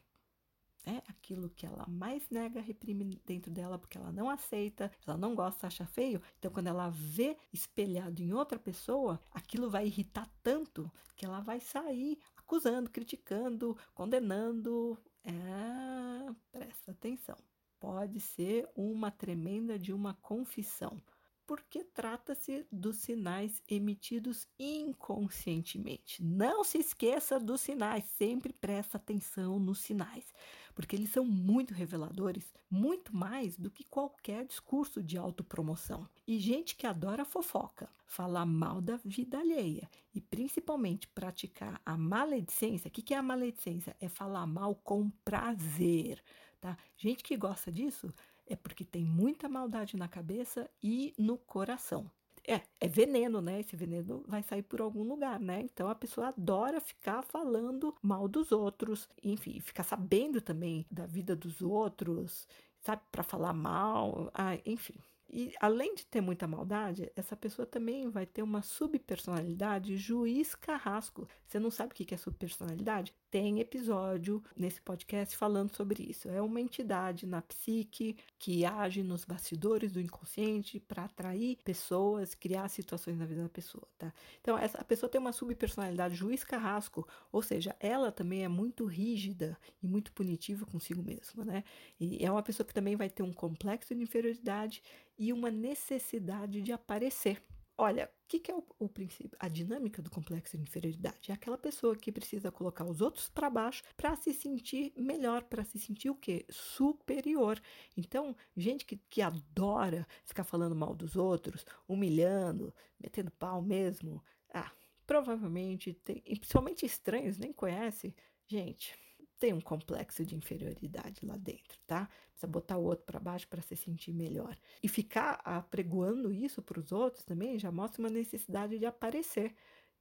Aquilo 1.25 1.49
que 1.49 1.65
ela 1.65 1.88
mais 1.88 2.29
nega, 2.29 2.61
reprime 2.61 3.19
dentro 3.25 3.51
dela, 3.51 3.79
porque 3.79 3.97
ela 3.97 4.11
não 4.11 4.29
aceita, 4.29 4.91
ela 5.07 5.17
não 5.17 5.33
gosta, 5.33 5.65
acha 5.65 5.83
feio. 5.83 6.21
Então, 6.38 6.51
quando 6.51 6.67
ela 6.67 6.89
vê 6.89 7.35
espelhado 7.51 8.21
em 8.21 8.31
outra 8.31 8.59
pessoa, 8.59 9.19
aquilo 9.31 9.67
vai 9.67 9.88
irritar 9.88 10.29
tanto 10.43 10.91
que 11.15 11.25
ela 11.25 11.39
vai 11.39 11.59
sair 11.59 12.19
acusando, 12.38 12.91
criticando, 12.91 13.75
condenando. 13.95 14.99
É, 15.23 16.31
presta 16.51 16.91
atenção. 16.91 17.38
Pode 17.79 18.19
ser 18.19 18.69
uma 18.75 19.09
tremenda 19.09 19.79
de 19.79 19.91
uma 19.91 20.13
confissão 20.13 21.01
porque 21.45 21.84
trata-se 21.84 22.65
dos 22.71 22.97
sinais 22.97 23.62
emitidos 23.67 24.47
inconscientemente. 24.60 26.23
Não 26.23 26.63
se 26.63 26.79
esqueça 26.79 27.39
dos 27.39 27.62
sinais, 27.62 28.05
sempre 28.17 28.51
presta 28.51 28.97
atenção 28.97 29.60
nos 29.60 29.79
sinais, 29.79 30.25
porque 30.73 30.95
eles 30.95 31.12
são 31.12 31.23
muito 31.23 31.73
reveladores, 31.73 32.53
muito 32.69 33.15
mais 33.15 33.58
do 33.58 33.69
que 33.69 33.84
qualquer 33.84 34.45
discurso 34.45 35.01
de 35.01 35.17
autopromoção. 35.17 36.08
E 36.27 36.39
gente 36.39 36.75
que 36.75 36.88
adora 36.88 37.23
fofoca, 37.23 37.89
falar 38.05 38.45
mal 38.45 38.81
da 38.81 38.97
vida 38.97 39.39
alheia 39.39 39.89
e 40.13 40.21
principalmente 40.21 41.08
praticar 41.08 41.81
a 41.86 41.97
maledicência. 41.97 42.89
O 42.89 42.91
que 42.91 43.13
é 43.13 43.17
a 43.17 43.23
maledicência? 43.23 43.95
É 43.99 44.10
falar 44.10 44.45
mal 44.47 44.75
com 44.75 45.10
prazer, 45.23 46.21
tá? 46.60 46.77
Gente 46.97 47.23
que 47.23 47.38
gosta 47.38 47.71
disso 47.71 48.13
é 48.47 48.55
porque 48.55 48.84
tem 48.84 49.03
muita 49.03 49.49
maldade 49.49 49.95
na 49.97 50.08
cabeça 50.08 50.69
e 50.81 51.13
no 51.17 51.38
coração. 51.38 52.10
É, 52.47 52.62
é 52.79 52.88
veneno, 52.88 53.41
né? 53.41 53.60
Esse 53.60 53.75
veneno 53.75 54.23
vai 54.27 54.43
sair 54.43 54.62
por 54.62 54.79
algum 54.79 55.03
lugar, 55.03 55.39
né? 55.39 55.62
Então 55.62 55.89
a 55.89 55.95
pessoa 55.95 56.27
adora 56.27 56.79
ficar 56.79 57.23
falando 57.23 57.95
mal 58.01 58.27
dos 58.27 58.51
outros, 58.51 59.10
enfim, 59.23 59.60
ficar 59.60 59.84
sabendo 59.84 60.39
também 60.39 60.86
da 60.91 61.08
vida 61.08 61.36
dos 61.36 61.62
outros, 61.63 62.47
sabe, 62.81 63.01
para 63.12 63.23
falar 63.23 63.53
mal, 63.53 64.29
ah, 64.34 64.58
enfim. 64.63 64.93
E 65.27 65.53
além 65.60 65.95
de 65.95 66.05
ter 66.05 66.21
muita 66.21 66.47
maldade, 66.47 67.12
essa 67.15 67.36
pessoa 67.36 67.65
também 67.65 68.10
vai 68.10 68.27
ter 68.27 68.43
uma 68.43 68.62
subpersonalidade 68.62 69.97
juiz 69.97 70.53
carrasco. 70.53 71.27
Você 71.47 71.60
não 71.60 71.71
sabe 71.71 71.93
o 71.93 71.95
que 71.95 72.13
é 72.13 72.17
subpersonalidade? 72.17 73.13
Tem 73.36 73.60
episódio 73.60 74.41
nesse 74.56 74.82
podcast 74.82 75.36
falando 75.36 75.76
sobre 75.76 76.02
isso. 76.02 76.30
É 76.30 76.41
uma 76.41 76.62
entidade 76.62 77.26
na 77.26 77.41
psique 77.41 78.15
que 78.39 78.63
age 78.63 79.04
nos 79.04 79.26
bastidores 79.26 79.91
do 79.91 80.00
inconsciente 80.00 80.80
para 80.80 81.04
atrair 81.04 81.58
pessoas, 81.65 82.34
criar 82.34 82.69
situações 82.69 83.17
na 83.17 83.26
vida 83.26 83.43
da 83.43 83.50
pessoa, 83.50 83.86
tá? 83.98 84.13
Então, 84.39 84.58
essa, 84.58 84.78
a 84.78 84.86
pessoa 84.86 85.10
tem 85.10 85.19
uma 85.19 85.34
subpersonalidade 85.34 86.15
juiz 86.15 86.45
carrasco, 86.45 87.06
ou 87.30 87.41
seja, 87.41 87.76
ela 87.82 88.10
também 88.10 88.45
é 88.45 88.48
muito 88.48 88.86
rígida 88.86 89.58
e 89.84 89.86
muito 89.86 90.13
punitiva 90.13 90.65
consigo 90.65 91.04
mesma, 91.04 91.43
né? 91.43 91.65
E 92.00 92.26
é 92.26 92.32
uma 92.32 92.41
pessoa 92.41 92.65
que 92.65 92.74
também 92.74 92.95
vai 92.95 93.10
ter 93.10 93.21
um 93.21 93.34
complexo 93.34 93.93
de 93.93 94.02
inferioridade 94.02 94.82
e 95.19 95.34
uma 95.34 95.52
necessidade 95.52 96.62
de 96.62 96.71
aparecer. 96.71 97.43
Olha, 97.77 98.05
o 98.05 98.27
que, 98.27 98.39
que, 98.39 98.51
é 98.51 98.55
o, 98.55 98.63
o, 98.79 98.88
princípio? 98.88 99.38
A 99.38 99.49
dinâmica 99.49 100.01
do 100.01 100.09
complexo 100.09 100.55
de 100.55 100.63
inferioridade 100.63 101.29
é 101.29 101.33
aquela 101.33 101.57
pessoa 101.57 101.95
que 101.95 102.09
precisa 102.09 102.49
colocar 102.49 102.85
os 102.85 103.01
outros 103.01 103.27
para 103.27 103.49
baixo 103.49 103.83
para 103.97 104.15
se 104.15 104.33
sentir 104.33 104.93
melhor, 104.95 105.43
para 105.43 105.65
se 105.65 105.77
sentir 105.77 106.09
o 106.09 106.15
quê? 106.15 106.45
Superior. 106.49 107.61
Então, 107.97 108.33
gente 108.55 108.85
que, 108.85 108.95
que 109.09 109.21
adora 109.21 110.07
ficar 110.23 110.45
falando 110.45 110.73
mal 110.73 110.95
dos 110.95 111.17
outros, 111.17 111.65
humilhando, 111.85 112.73
metendo 112.97 113.29
pau 113.31 113.61
mesmo, 113.61 114.23
ah, 114.53 114.71
provavelmente 115.05 115.93
tem, 115.93 116.21
principalmente 116.21 116.85
estranhos, 116.85 117.38
nem 117.38 117.51
conhece. 117.51 118.15
Gente, 118.47 118.97
tem 119.39 119.54
um 119.54 119.62
complexo 119.62 120.26
de 120.26 120.36
inferioridade 120.36 121.26
lá 121.26 121.38
dentro, 121.38 121.80
tá? 121.86 122.10
Precisa 122.32 122.48
botar 122.48 122.78
o 122.78 122.84
outro 122.84 123.06
para 123.06 123.19
baixo 123.19 123.48
para 123.48 123.62
se 123.62 123.76
sentir 123.76 124.13
melhor. 124.13 124.58
E 124.84 124.88
ficar 124.88 125.41
apregoando 125.43 126.32
isso 126.34 126.62
para 126.62 126.80
os 126.80 126.91
outros 126.91 127.24
também 127.26 127.60
já 127.60 127.71
mostra 127.71 128.02
uma 128.02 128.10
necessidade 128.10 128.78
de 128.80 128.86
aparecer, 128.86 129.56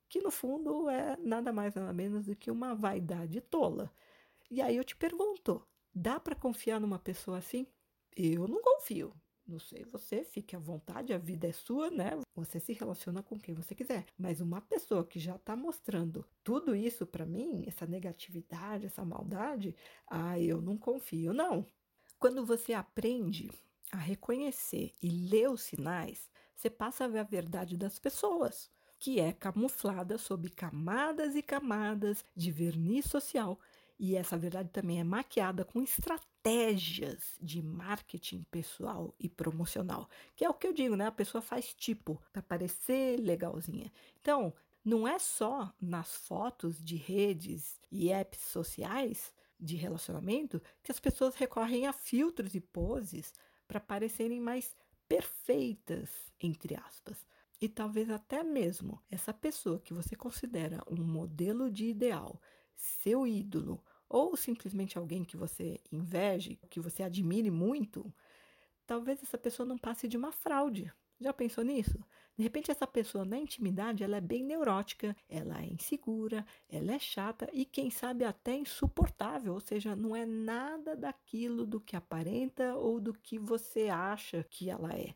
que 0.08 0.20
no 0.20 0.30
fundo 0.30 0.88
é 0.90 1.16
nada 1.18 1.52
mais 1.52 1.74
nada 1.74 1.92
menos 1.92 2.26
do 2.26 2.36
que 2.36 2.50
uma 2.50 2.74
vaidade 2.74 3.40
tola. 3.40 3.92
E 4.50 4.62
aí 4.62 4.76
eu 4.76 4.84
te 4.84 4.96
pergunto, 4.96 5.66
dá 5.94 6.20
para 6.20 6.34
confiar 6.36 6.80
numa 6.80 6.98
pessoa 6.98 7.38
assim? 7.38 7.66
Eu 8.16 8.46
não 8.48 8.62
confio. 8.62 9.14
Não 9.46 9.58
sei 9.58 9.84
você, 9.84 10.24
fique 10.24 10.56
à 10.56 10.58
vontade, 10.58 11.12
a 11.12 11.18
vida 11.18 11.46
é 11.46 11.52
sua, 11.52 11.90
né? 11.90 12.18
Você 12.34 12.58
se 12.58 12.72
relaciona 12.72 13.22
com 13.22 13.38
quem 13.38 13.54
você 13.54 13.74
quiser. 13.74 14.06
Mas 14.18 14.40
uma 14.40 14.60
pessoa 14.60 15.04
que 15.04 15.20
já 15.20 15.36
está 15.36 15.54
mostrando 15.54 16.24
tudo 16.42 16.74
isso 16.74 17.06
para 17.06 17.26
mim, 17.26 17.62
essa 17.66 17.86
negatividade, 17.86 18.86
essa 18.86 19.04
maldade, 19.04 19.76
ah, 20.06 20.40
eu 20.40 20.62
não 20.62 20.78
confio, 20.78 21.34
não. 21.34 21.66
Quando 22.18 22.46
você 22.46 22.72
aprende 22.72 23.50
a 23.92 23.98
reconhecer 23.98 24.94
e 25.02 25.10
ler 25.10 25.50
os 25.50 25.62
sinais, 25.62 26.30
você 26.56 26.70
passa 26.70 27.04
a 27.04 27.08
ver 27.08 27.18
a 27.18 27.24
verdade 27.24 27.76
das 27.76 27.98
pessoas, 27.98 28.70
que 28.98 29.20
é 29.20 29.30
camuflada 29.30 30.16
sob 30.16 30.48
camadas 30.48 31.36
e 31.36 31.42
camadas 31.42 32.24
de 32.34 32.50
verniz 32.50 33.04
social 33.04 33.60
e 33.98 34.16
essa 34.16 34.36
verdade 34.36 34.70
também 34.70 35.00
é 35.00 35.04
maquiada 35.04 35.64
com 35.64 35.80
estratégias 35.80 37.36
de 37.40 37.62
marketing 37.62 38.44
pessoal 38.50 39.14
e 39.18 39.28
promocional, 39.28 40.08
que 40.34 40.44
é 40.44 40.48
o 40.48 40.54
que 40.54 40.66
eu 40.66 40.72
digo, 40.72 40.96
né? 40.96 41.06
A 41.06 41.12
pessoa 41.12 41.40
faz 41.40 41.72
tipo 41.74 42.20
para 42.32 42.42
parecer 42.42 43.18
legalzinha. 43.20 43.92
Então, 44.20 44.52
não 44.84 45.06
é 45.08 45.18
só 45.18 45.72
nas 45.80 46.14
fotos 46.14 46.82
de 46.82 46.96
redes 46.96 47.80
e 47.90 48.10
apps 48.12 48.40
sociais 48.40 49.32
de 49.58 49.76
relacionamento 49.76 50.60
que 50.82 50.92
as 50.92 51.00
pessoas 51.00 51.36
recorrem 51.36 51.86
a 51.86 51.92
filtros 51.92 52.54
e 52.54 52.60
poses 52.60 53.32
para 53.66 53.80
parecerem 53.80 54.40
mais 54.40 54.76
perfeitas, 55.08 56.10
entre 56.40 56.76
aspas. 56.76 57.24
E 57.60 57.68
talvez 57.68 58.10
até 58.10 58.42
mesmo 58.42 59.00
essa 59.10 59.32
pessoa 59.32 59.80
que 59.80 59.94
você 59.94 60.14
considera 60.16 60.82
um 60.90 61.02
modelo 61.02 61.70
de 61.70 61.86
ideal 61.86 62.40
seu 62.74 63.26
ídolo 63.26 63.82
ou 64.08 64.36
simplesmente 64.36 64.96
alguém 64.98 65.24
que 65.24 65.36
você 65.36 65.80
inveje, 65.90 66.58
que 66.70 66.80
você 66.80 67.02
admire 67.02 67.50
muito, 67.50 68.12
talvez 68.86 69.22
essa 69.22 69.38
pessoa 69.38 69.66
não 69.66 69.78
passe 69.78 70.06
de 70.06 70.16
uma 70.16 70.30
fraude. 70.30 70.92
Já 71.20 71.32
pensou 71.32 71.64
nisso? 71.64 71.98
De 72.36 72.42
repente 72.42 72.70
essa 72.70 72.86
pessoa 72.86 73.24
na 73.24 73.38
intimidade 73.38 74.02
ela 74.02 74.16
é 74.16 74.20
bem 74.20 74.42
neurótica, 74.44 75.16
ela 75.28 75.62
é 75.62 75.66
insegura, 75.66 76.44
ela 76.68 76.92
é 76.92 76.98
chata 76.98 77.48
e 77.52 77.64
quem 77.64 77.90
sabe 77.90 78.24
até 78.24 78.56
insuportável, 78.56 79.54
ou 79.54 79.60
seja, 79.60 79.94
não 79.94 80.14
é 80.16 80.26
nada 80.26 80.96
daquilo 80.96 81.64
do 81.64 81.80
que 81.80 81.94
aparenta 81.94 82.74
ou 82.74 83.00
do 83.00 83.14
que 83.14 83.38
você 83.38 83.88
acha 83.88 84.44
que 84.50 84.68
ela 84.68 84.92
é. 84.92 85.14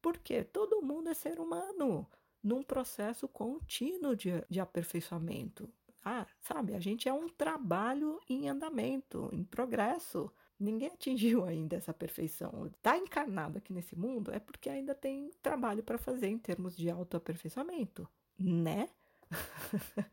Porque 0.00 0.44
todo 0.44 0.82
mundo 0.82 1.08
é 1.08 1.14
ser 1.14 1.40
humano 1.40 2.08
num 2.42 2.62
processo 2.62 3.28
contínuo 3.28 4.16
de, 4.16 4.30
de 4.48 4.60
aperfeiçoamento. 4.60 5.68
Ah, 6.04 6.26
sabe, 6.40 6.74
a 6.74 6.80
gente 6.80 7.08
é 7.08 7.12
um 7.12 7.28
trabalho 7.28 8.20
em 8.28 8.48
andamento, 8.48 9.28
em 9.32 9.44
progresso. 9.44 10.32
Ninguém 10.58 10.88
atingiu 10.88 11.44
ainda 11.46 11.76
essa 11.76 11.92
perfeição. 11.92 12.66
Está 12.66 12.96
encarnado 12.96 13.58
aqui 13.58 13.72
nesse 13.72 13.96
mundo 13.96 14.32
é 14.32 14.38
porque 14.38 14.68
ainda 14.70 14.94
tem 14.94 15.30
trabalho 15.42 15.82
para 15.82 15.98
fazer 15.98 16.28
em 16.28 16.38
termos 16.38 16.76
de 16.76 16.90
autoaperfeiçoamento, 16.90 18.08
né? 18.38 18.88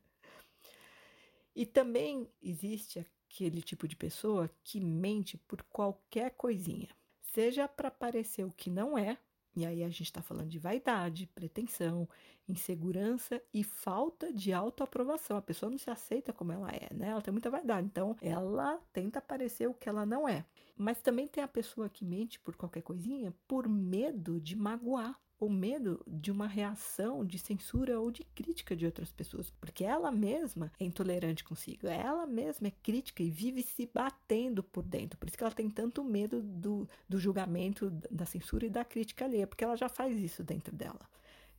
e 1.55 1.65
também 1.65 2.29
existe 2.41 3.05
aquele 3.29 3.61
tipo 3.61 3.87
de 3.87 3.95
pessoa 3.95 4.49
que 4.63 4.79
mente 4.79 5.37
por 5.37 5.63
qualquer 5.63 6.31
coisinha, 6.31 6.89
seja 7.21 7.67
para 7.67 7.91
parecer 7.91 8.43
o 8.43 8.51
que 8.51 8.69
não 8.69 8.97
é, 8.97 9.17
e 9.57 9.65
aí 9.65 9.83
a 9.83 9.89
gente 9.89 10.03
está 10.03 10.21
falando 10.21 10.49
de 10.49 10.59
vaidade, 10.59 11.25
pretensão, 11.33 12.07
insegurança 12.47 13.41
e 13.51 13.63
falta 13.63 14.31
de 14.31 14.53
autoaprovação. 14.53 15.35
A 15.35 15.41
pessoa 15.41 15.71
não 15.71 15.79
se 15.79 15.89
aceita 15.89 16.31
como 16.31 16.51
ela 16.51 16.69
é, 16.69 16.93
né? 16.93 17.07
Ela 17.07 17.23
tem 17.23 17.31
muita 17.31 17.49
vaidade, 17.49 17.87
então 17.87 18.15
ela 18.21 18.79
tenta 18.93 19.19
parecer 19.19 19.67
o 19.67 19.73
que 19.73 19.89
ela 19.89 20.05
não 20.05 20.29
é. 20.29 20.45
Mas 20.77 21.01
também 21.01 21.27
tem 21.27 21.43
a 21.43 21.47
pessoa 21.47 21.89
que 21.89 22.05
mente 22.05 22.39
por 22.39 22.55
qualquer 22.55 22.83
coisinha 22.83 23.33
por 23.47 23.67
medo 23.67 24.39
de 24.39 24.55
magoar 24.55 25.19
ou 25.39 25.49
medo 25.49 26.03
de 26.07 26.31
uma 26.31 26.47
reação 26.47 27.23
de 27.23 27.37
censura 27.37 27.99
ou 27.99 28.09
de 28.09 28.23
crítica 28.23 28.75
de 28.75 28.85
outras 28.85 29.11
pessoas, 29.11 29.51
porque 29.61 29.83
ela 29.83 30.11
mesma 30.11 30.71
é 30.79 30.85
intolerante 30.85 31.43
consigo, 31.43 31.87
ela 31.87 32.25
mesma 32.25 32.67
é 32.67 32.71
crítica 32.71 33.21
e 33.21 33.29
vive 33.29 33.61
se 33.61 33.89
batendo 33.93 34.63
por 34.63 34.83
dentro. 34.83 35.17
Por 35.17 35.27
isso 35.27 35.37
que 35.37 35.43
ela 35.43 35.53
tem 35.53 35.69
tanto 35.69 36.03
medo 36.03 36.41
do, 36.41 36.87
do 37.07 37.19
julgamento, 37.19 37.89
da 38.09 38.25
censura 38.25 38.65
e 38.65 38.69
da 38.69 38.83
crítica 38.83 39.25
alheia, 39.25 39.47
porque 39.47 39.63
ela 39.63 39.75
já 39.75 39.87
faz 39.87 40.19
isso 40.19 40.43
dentro 40.43 40.75
dela. 40.75 41.07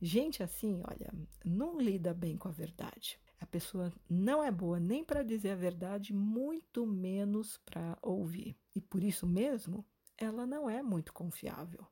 Gente 0.01 0.43
assim, 0.43 0.81
olha, 0.87 1.13
não 1.43 1.79
lida 1.79 2.13
bem 2.13 2.37
com 2.37 2.47
a 2.47 2.51
verdade. 2.51 3.19
A 3.39 3.45
pessoa 3.45 3.91
não 4.09 4.43
é 4.43 4.51
boa 4.51 4.79
nem 4.79 5.03
para 5.03 5.23
dizer 5.23 5.51
a 5.51 5.55
verdade, 5.55 6.13
muito 6.13 6.85
menos 6.85 7.57
para 7.65 7.97
ouvir. 8.01 8.55
E 8.75 8.81
por 8.81 9.01
isso 9.01 9.25
mesmo, 9.25 9.85
ela 10.17 10.45
não 10.45 10.69
é 10.69 10.81
muito 10.81 11.13
confiável 11.13 11.85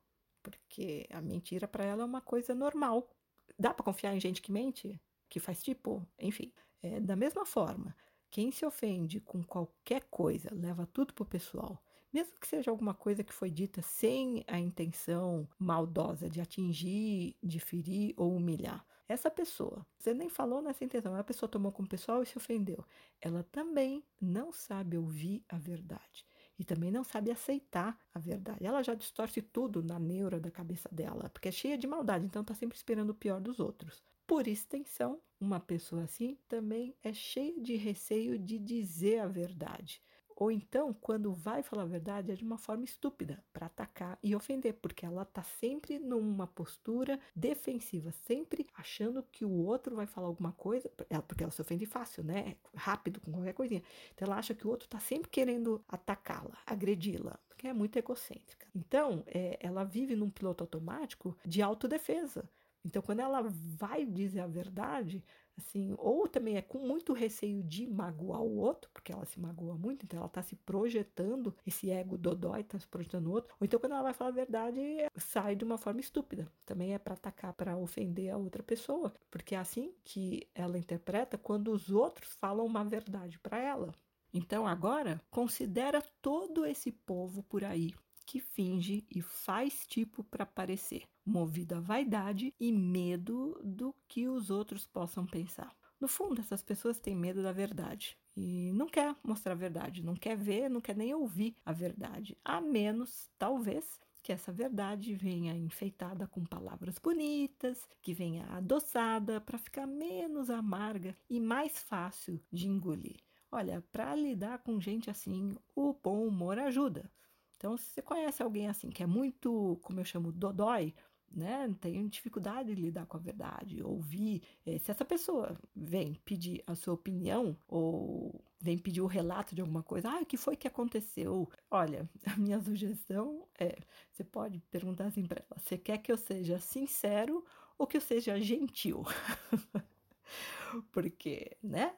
porque 0.51 1.07
a 1.12 1.21
mentira 1.21 1.67
para 1.67 1.83
ela 1.83 2.03
é 2.03 2.05
uma 2.05 2.21
coisa 2.21 2.53
normal. 2.53 3.10
Dá 3.57 3.73
para 3.73 3.83
confiar 3.83 4.15
em 4.15 4.19
gente 4.19 4.41
que 4.41 4.51
mente? 4.51 4.99
Que 5.29 5.39
faz 5.39 5.62
tipo? 5.62 6.07
Enfim, 6.19 6.51
é, 6.81 6.99
da 6.99 7.15
mesma 7.15 7.45
forma, 7.45 7.95
quem 8.29 8.51
se 8.51 8.65
ofende 8.65 9.19
com 9.19 9.43
qualquer 9.43 10.03
coisa 10.05 10.49
leva 10.53 10.86
tudo 10.86 11.13
pro 11.13 11.25
pessoal, 11.25 11.81
mesmo 12.12 12.38
que 12.39 12.47
seja 12.47 12.71
alguma 12.71 12.93
coisa 12.93 13.23
que 13.23 13.33
foi 13.33 13.49
dita 13.49 13.81
sem 13.81 14.43
a 14.47 14.60
intenção 14.60 15.47
maldosa 15.57 16.29
de 16.29 16.39
atingir, 16.41 17.36
de 17.41 17.60
ferir 17.60 18.13
ou 18.17 18.36
humilhar. 18.36 18.86
Essa 19.07 19.31
pessoa, 19.31 19.86
você 19.97 20.13
nem 20.13 20.27
falou 20.29 20.62
nessa 20.62 20.83
intenção, 20.83 21.15
a 21.15 21.23
pessoa 21.23 21.49
tomou 21.49 21.71
como 21.71 21.88
pessoal 21.88 22.21
e 22.21 22.25
se 22.25 22.38
ofendeu. 22.38 22.83
Ela 23.21 23.41
também 23.43 24.03
não 24.19 24.51
sabe 24.51 24.97
ouvir 24.97 25.43
a 25.47 25.57
verdade. 25.57 26.25
E 26.58 26.63
também 26.63 26.91
não 26.91 27.04
sabe 27.04 27.32
aceitar 27.32 27.98
a 28.13 28.20
verdade. 28.20 28.65
Ela 28.65 28.82
já 28.84 28.93
distorce 28.93 29.41
tudo 29.41 29.84
na 29.84 30.00
neura 30.00 30.39
da 30.39 30.50
cabeça 30.52 30.89
dela, 30.91 31.30
porque 31.30 31.50
é 31.50 31.52
cheia 31.52 31.78
de 31.78 31.88
maldade, 31.88 32.26
então 32.26 32.41
está 32.41 32.54
sempre 32.54 32.78
esperando 32.78 33.12
o 33.12 33.16
pior 33.16 33.39
dos 33.39 33.60
outros. 33.60 34.03
Por 34.26 34.47
extensão, 34.47 35.22
uma 35.39 35.60
pessoa 35.60 36.03
assim 36.03 36.38
também 36.47 36.95
é 37.03 37.14
cheia 37.14 37.60
de 37.62 37.76
receio 37.76 38.38
de 38.38 38.58
dizer 38.58 39.20
a 39.20 39.28
verdade. 39.28 40.01
Ou 40.39 40.51
então, 40.51 40.93
quando 40.93 41.33
vai 41.33 41.63
falar 41.63 41.81
a 41.81 41.88
verdade, 41.88 42.31
é 42.31 42.35
de 42.35 42.43
uma 42.43 42.59
forma 42.59 42.85
estúpida, 42.85 43.43
para 43.51 43.65
atacar 43.65 44.19
e 44.21 44.35
ofender, 44.35 44.75
porque 44.75 45.03
ela 45.03 45.23
está 45.23 45.41
sempre 45.41 45.97
numa 45.97 46.45
postura 46.45 47.19
defensiva, 47.35 48.11
sempre 48.11 48.67
achando 48.75 49.23
que 49.31 49.43
o 49.43 49.49
outro 49.49 49.95
vai 49.95 50.05
falar 50.05 50.27
alguma 50.27 50.51
coisa, 50.51 50.91
porque 51.27 51.43
ela 51.43 51.51
se 51.51 51.59
ofende 51.59 51.88
fácil, 51.88 52.23
né? 52.23 52.55
Rápido, 52.75 53.19
com 53.19 53.31
qualquer 53.31 53.53
coisinha. 53.53 53.81
Então, 54.13 54.27
ela 54.27 54.38
acha 54.38 54.53
que 54.53 54.67
o 54.67 54.69
outro 54.69 54.85
está 54.85 54.99
sempre 54.99 55.27
querendo 55.27 55.83
atacá-la, 55.88 56.55
agredi-la, 56.67 57.39
porque 57.49 57.67
é 57.67 57.73
muito 57.73 57.97
egocêntrica. 57.97 58.67
Então, 58.75 59.23
é, 59.25 59.57
ela 59.59 59.83
vive 59.83 60.15
num 60.15 60.29
piloto 60.29 60.63
automático 60.63 61.35
de 61.43 61.63
autodefesa. 61.63 62.47
Então, 62.85 63.01
quando 63.01 63.21
ela 63.21 63.41
vai 63.43 64.05
dizer 64.05 64.41
a 64.41 64.47
verdade, 64.47 65.23
assim, 65.58 65.93
ou 65.97 66.28
também 66.28 66.55
é 66.58 66.62
com 66.62 66.80
muito 66.80 67.14
receio 67.14 67.64
de 67.64 67.88
magoar 67.88 68.41
o 68.41 68.58
outro, 68.58 68.89
porque 68.93 69.12
ela 69.12 69.26
se 69.26 69.39
magoa 69.39 69.76
muito, 69.76 70.03
então 70.03 70.18
ela 70.18 70.28
está 70.28 70.41
se 70.41 70.55
projetando, 70.55 71.55
esse 71.66 71.89
ego 71.89 72.18
dodói 72.18 72.62
está 72.62 72.80
se 72.80 72.88
projetando 72.88 73.26
no 73.26 73.32
outro, 73.32 73.53
ou 73.60 73.66
então 73.66 73.80
quando 73.80 73.93
ela 73.93 74.03
vai 74.03 74.14
falar 74.14 74.30
a 74.30 74.34
verdade, 74.34 74.80
sai 75.16 75.55
de 75.55 75.64
uma 75.64 75.78
forma 75.78 75.99
estúpida. 75.99 76.51
Também 76.66 76.93
é 76.93 76.99
para 76.99 77.14
atacar, 77.14 77.53
para 77.53 77.78
ofender 77.78 78.30
a 78.30 78.38
outra 78.38 78.64
pessoa, 78.64 79.14
porque 79.30 79.55
é 79.55 79.58
assim 79.58 79.93
que 80.03 80.47
ela 80.53 80.78
interpreta 80.78 81.38
quando 81.38 81.72
os 81.72 81.89
outros 81.89 82.30
falam 82.34 82.66
uma 82.66 82.84
verdade 82.84 83.39
para 83.39 83.58
ela. 83.58 83.93
Então 84.34 84.68
agora, 84.68 85.22
considera 85.32 86.01
todo 86.22 86.66
esse 86.66 86.91
povo 86.91 87.41
por 87.43 87.64
aí 87.64 87.93
que 88.28 88.41
finge 88.41 89.05
e 89.09 89.21
faz 89.21 89.88
tipo 89.88 90.21
para 90.25 90.45
parecer, 90.45 91.03
movido 91.25 91.75
a 91.75 91.80
vaidade 91.80 92.53
e 92.59 92.73
medo 92.73 93.57
do 93.63 93.95
que 94.05 94.28
os 94.28 94.49
outros 94.49 94.86
possam 94.86 95.25
pensar. 95.25 95.73
No 95.99 96.09
fundo, 96.09 96.41
essas 96.41 96.61
pessoas 96.61 96.99
têm 96.99 97.15
medo 97.15 97.41
da 97.41 97.53
verdade 97.53 98.17
e 98.36 98.71
não 98.73 98.88
quer 98.88 99.15
mostrar 99.23 99.53
a 99.53 99.55
verdade, 99.55 100.03
não 100.03 100.13
quer 100.13 100.38
ver, 100.38 100.69
não 100.69 100.82
quer 100.82 100.95
nem 100.95 101.13
ouvir 101.13 101.55
a 101.65 101.71
verdade, 101.71 102.38
a 102.43 102.59
menos, 102.59 103.32
talvez, 103.39 103.99
que 104.21 104.34
essa 104.34 104.51
verdade 104.51 105.15
venha 105.15 105.55
enfeitada 105.55 106.28
com 106.28 106.45
palavras 106.45 106.99
bonitas, 106.99 107.88
que 108.01 108.13
venha 108.13 108.45
adoçada 108.47 109.39
para 109.39 109.57
ficar 109.57 109.88
menos 109.88 110.49
amarga 110.49 111.17
e 111.30 111.39
mais 111.39 111.82
fácil 111.82 112.39
de 112.51 112.67
engolir. 112.67 113.15
Olha, 113.49 113.82
para 113.89 114.13
lidar 114.13 114.59
com 114.59 114.82
gente 114.82 115.09
assim, 115.09 115.55
o 115.73 115.93
bom 115.93 116.28
humor 116.28 116.59
ajuda. 116.59 117.09
Então, 117.58 117.76
se 117.78 117.86
você 117.91 118.01
conhece 118.01 118.41
alguém 118.43 118.68
assim, 118.70 118.89
que 118.89 119.03
é 119.03 119.08
muito, 119.08 119.80
como 119.82 119.99
eu 119.99 120.05
chamo, 120.05 120.32
dodói, 120.32 120.93
né? 121.32 121.74
Tem 121.82 122.08
dificuldade 122.08 122.74
de 122.74 122.82
lidar 122.82 123.05
com 123.05 123.18
a 123.18 123.20
verdade, 123.20 123.84
ouvir. 123.84 124.41
Eh, 124.66 124.78
se 124.80 124.91
essa 124.91 125.03
pessoa 125.05 125.58
vem 125.76 126.16
pedir 126.26 126.64
a 126.66 126.76
sua 126.76 126.93
opinião 126.93 127.58
ou 127.68 128.43
vem 128.60 128.78
pedir 128.78 129.01
o 129.01 129.08
relato 129.08 129.53
de 129.55 129.62
alguma 129.62 129.84
coisa, 129.84 130.10
ah, 130.10 130.22
o 130.22 130.26
que 130.26 130.38
foi 130.38 130.55
que 130.55 130.68
aconteceu? 130.68 131.49
Olha, 131.70 132.10
a 132.26 132.38
minha 132.38 132.60
sugestão 132.62 133.47
é: 133.60 133.76
você 134.12 134.24
pode 134.24 134.60
perguntar 134.72 135.05
assim 135.05 135.26
para 135.26 135.43
ela, 135.47 135.60
você 135.62 135.78
quer 135.78 135.97
que 135.99 136.12
eu 136.12 136.18
seja 136.18 136.60
sincero 136.60 137.43
ou 137.78 137.86
que 137.88 137.97
eu 137.97 138.01
seja 138.01 138.39
gentil? 138.39 139.03
Porque, 140.91 141.57
né? 141.61 141.93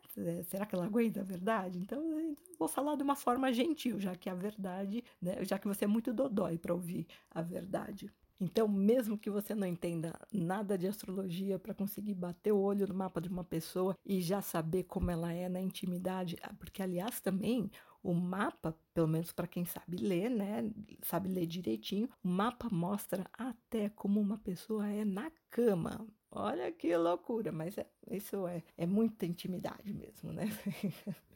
Será 0.46 0.66
que 0.66 0.76
ela 0.76 0.86
aguenta 0.86 1.22
a 1.22 1.24
verdade? 1.24 1.80
Então, 1.80 2.36
vou 2.58 2.68
falar 2.68 2.96
de 2.96 3.04
uma 3.04 3.16
forma 3.16 3.52
gentil, 3.52 4.00
já 4.00 4.16
que 4.16 4.30
a 4.30 4.34
verdade, 4.36 5.04
né? 5.22 5.44
Já 5.44 5.58
que 5.58 5.68
você 5.68 5.86
é 5.86 5.88
muito 5.88 6.14
dodói 6.14 6.58
para 6.58 6.74
ouvir 6.74 7.08
a 7.32 7.42
verdade. 7.42 8.12
Então, 8.40 8.68
mesmo 8.70 9.18
que 9.18 9.30
você 9.30 9.54
não 9.54 9.68
entenda 9.68 10.18
nada 10.32 10.78
de 10.78 10.88
astrologia 10.88 11.60
para 11.60 11.74
conseguir 11.74 12.14
bater 12.14 12.54
o 12.54 12.60
olho 12.60 12.88
no 12.88 12.94
mapa 12.94 13.20
de 13.20 13.28
uma 13.28 13.44
pessoa 13.44 13.98
e 14.06 14.22
já 14.22 14.42
saber 14.42 14.84
como 14.84 15.12
ela 15.12 15.34
é 15.34 15.50
na 15.50 15.60
intimidade, 15.60 16.38
ah, 16.42 16.54
porque 16.58 16.82
aliás 16.82 17.20
também 17.20 17.70
o 18.02 18.14
mapa, 18.14 18.74
pelo 18.94 19.10
menos 19.10 19.34
para 19.34 19.46
quem 19.46 19.66
sabe 19.66 19.98
ler, 19.98 20.30
né, 20.30 20.72
sabe 21.02 21.28
ler 21.28 21.46
direitinho, 21.46 22.10
o 22.24 22.30
mapa 22.30 22.70
mostra 22.72 23.26
até 23.34 23.90
como 23.90 24.22
uma 24.22 24.38
pessoa 24.38 24.88
é 24.88 25.04
na 25.04 25.30
cama. 25.50 26.08
Olha 26.32 26.72
que 26.72 26.96
loucura, 26.96 27.52
mas 27.52 27.78
é, 27.78 27.88
isso 28.12 28.48
é, 28.48 28.64
é 28.78 28.86
muita 28.86 29.26
intimidade 29.26 29.94
mesmo, 29.94 30.32
né? 30.32 30.46